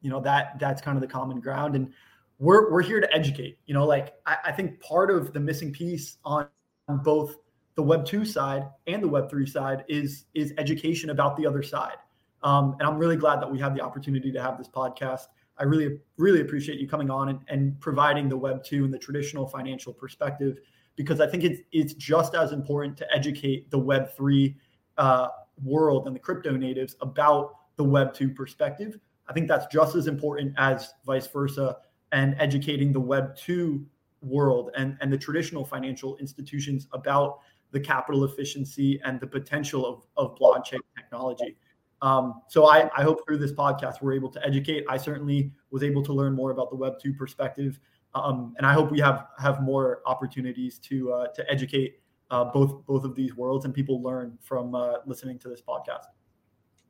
[0.00, 1.92] you know that that's kind of the common ground and
[2.38, 5.72] we're we're here to educate you know like i, I think part of the missing
[5.72, 6.48] piece on,
[6.88, 7.36] on both
[7.74, 11.62] the web 2 side and the web 3 side is is education about the other
[11.62, 11.96] side.
[12.42, 15.26] Um, and i'm really glad that we have the opportunity to have this podcast.
[15.58, 18.98] I really really appreciate you coming on and, and providing the web 2 and the
[18.98, 20.58] traditional financial perspective
[20.96, 24.56] because i think it's it's just as important to educate the web 3
[24.98, 25.28] uh,
[25.62, 28.98] world and the crypto natives about the web 2 perspective.
[29.28, 31.76] I think that's just as important as vice versa
[32.12, 33.86] and educating the Web 2
[34.22, 37.38] world and, and the traditional financial institutions about
[37.72, 41.56] the capital efficiency and the potential of, of blockchain technology.
[42.02, 44.84] Um, so I, I, hope through this podcast we're able to educate.
[44.88, 47.78] I certainly was able to learn more about the Web 2 perspective.
[48.14, 52.00] Um, and I hope we have have more opportunities to uh, to educate
[52.30, 56.06] uh, both both of these worlds and people learn from uh, listening to this podcast.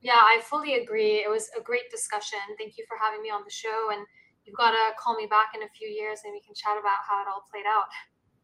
[0.00, 1.16] Yeah, I fully agree.
[1.16, 2.38] It was a great discussion.
[2.56, 3.90] Thank you for having me on the show.
[3.92, 4.06] And
[4.44, 7.04] you've got to call me back in a few years and we can chat about
[7.06, 7.84] how it all played out.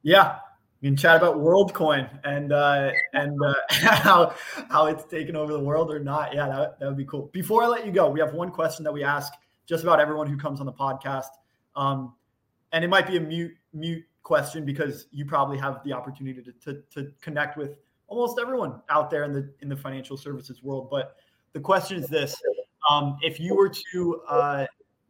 [0.03, 0.39] Yeah,
[0.87, 4.35] can chat about WorldCoin and uh, and uh, how
[4.71, 6.35] how it's taken over the world or not.
[6.35, 7.31] Yeah, that, that would be cool.
[7.33, 9.33] Before I let you go, we have one question that we ask
[9.67, 11.31] just about everyone who comes on the podcast,
[11.75, 12.15] um,
[12.73, 16.53] and it might be a mute mute question because you probably have the opportunity to,
[16.53, 17.79] to, to connect with
[18.09, 21.17] almost everyone out there in the in the financial services world, but
[21.53, 22.37] the question is this:
[22.91, 24.67] um, If you were to uh,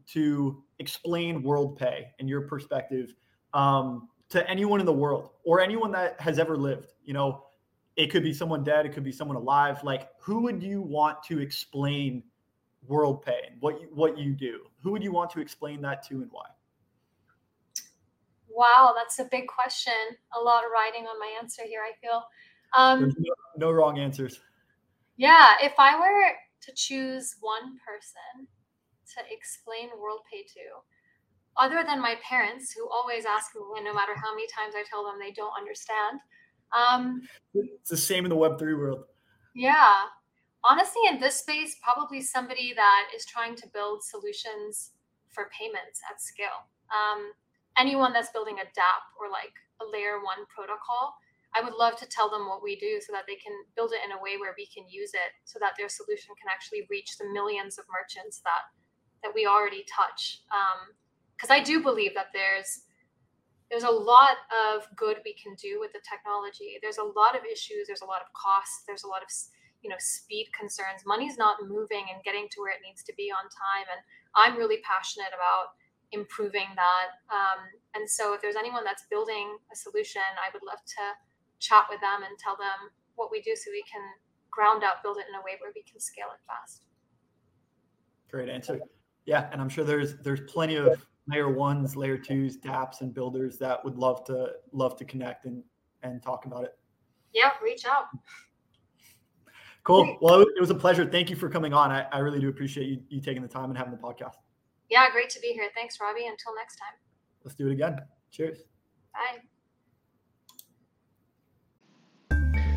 [0.09, 3.15] to explain WorldPay in your perspective
[3.53, 7.45] um, to anyone in the world or anyone that has ever lived, you know,
[7.97, 9.83] it could be someone dead, it could be someone alive.
[9.83, 12.23] Like, who would you want to explain
[12.89, 14.61] WorldPay and what you, what you do?
[14.83, 16.45] Who would you want to explain that to and why?
[18.49, 19.93] Wow, that's a big question.
[20.37, 21.81] A lot of writing on my answer here.
[21.83, 22.23] I feel.
[22.77, 24.41] Um, no, no wrong answers.
[25.17, 28.49] Yeah, if I were to choose one person
[29.15, 30.61] to explain world pay to,
[31.59, 34.85] other than my parents, who always ask me, and no matter how many times I
[34.89, 36.21] tell them they don't understand.
[36.77, 37.23] Um,
[37.55, 39.05] it's the same in the Web3 world.
[39.55, 40.05] Yeah.
[40.65, 44.93] Honestly, in this space, probably somebody that is trying to build solutions
[45.29, 46.67] for payments at scale.
[46.91, 47.33] Um,
[47.79, 51.15] anyone that's building a DApp or like a layer one protocol
[51.57, 54.05] I would love to tell them what we do so that they can build it
[54.05, 57.17] in a way where we can use it so that their solution can actually reach
[57.17, 58.69] the millions of merchants that
[59.25, 60.45] that we already touch.
[61.37, 62.83] Because I do believe that there's
[63.71, 66.79] there's a lot of good we can do with the technology.
[66.81, 67.91] There's a lot of issues.
[67.91, 68.87] There's a lot of costs.
[68.87, 69.29] There's a lot of
[69.83, 71.05] you know speed concerns.
[71.05, 73.87] Money's not moving and getting to where it needs to be on time.
[73.91, 74.01] And
[74.35, 75.77] I'm really passionate about
[76.13, 77.19] improving that.
[77.29, 77.67] Um,
[77.99, 81.05] and so if there's anyone that's building a solution, I would love to
[81.59, 84.03] chat with them and tell them what we do so we can
[84.51, 86.85] ground up build it in a way where we can scale it fast
[88.31, 88.81] great answer
[89.25, 93.59] yeah and i'm sure there's there's plenty of layer ones layer twos dapps and builders
[93.59, 95.63] that would love to love to connect and
[96.03, 96.79] and talk about it.
[97.33, 98.05] Yeah reach out.
[99.85, 100.19] Cool.
[100.21, 101.05] Well it was a pleasure.
[101.05, 101.91] Thank you for coming on.
[101.91, 104.37] I, I really do appreciate you, you taking the time and having the podcast.
[104.89, 105.69] Yeah great to be here.
[105.75, 106.27] Thanks robbie.
[106.27, 106.95] Until next time.
[107.45, 107.99] Let's do it again.
[108.31, 108.59] Cheers.
[109.13, 109.43] Bye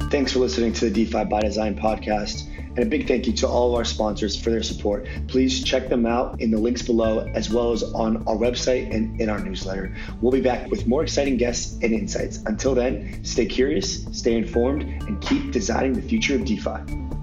[0.10, 2.48] Thanks for listening to the DeFi by Design podcast.
[2.58, 5.08] And a big thank you to all of our sponsors for their support.
[5.28, 9.22] Please check them out in the links below, as well as on our website and
[9.22, 9.96] in our newsletter.
[10.20, 12.38] We'll be back with more exciting guests and insights.
[12.48, 17.19] Until then, stay curious, stay informed, and keep designing the future of DeFi.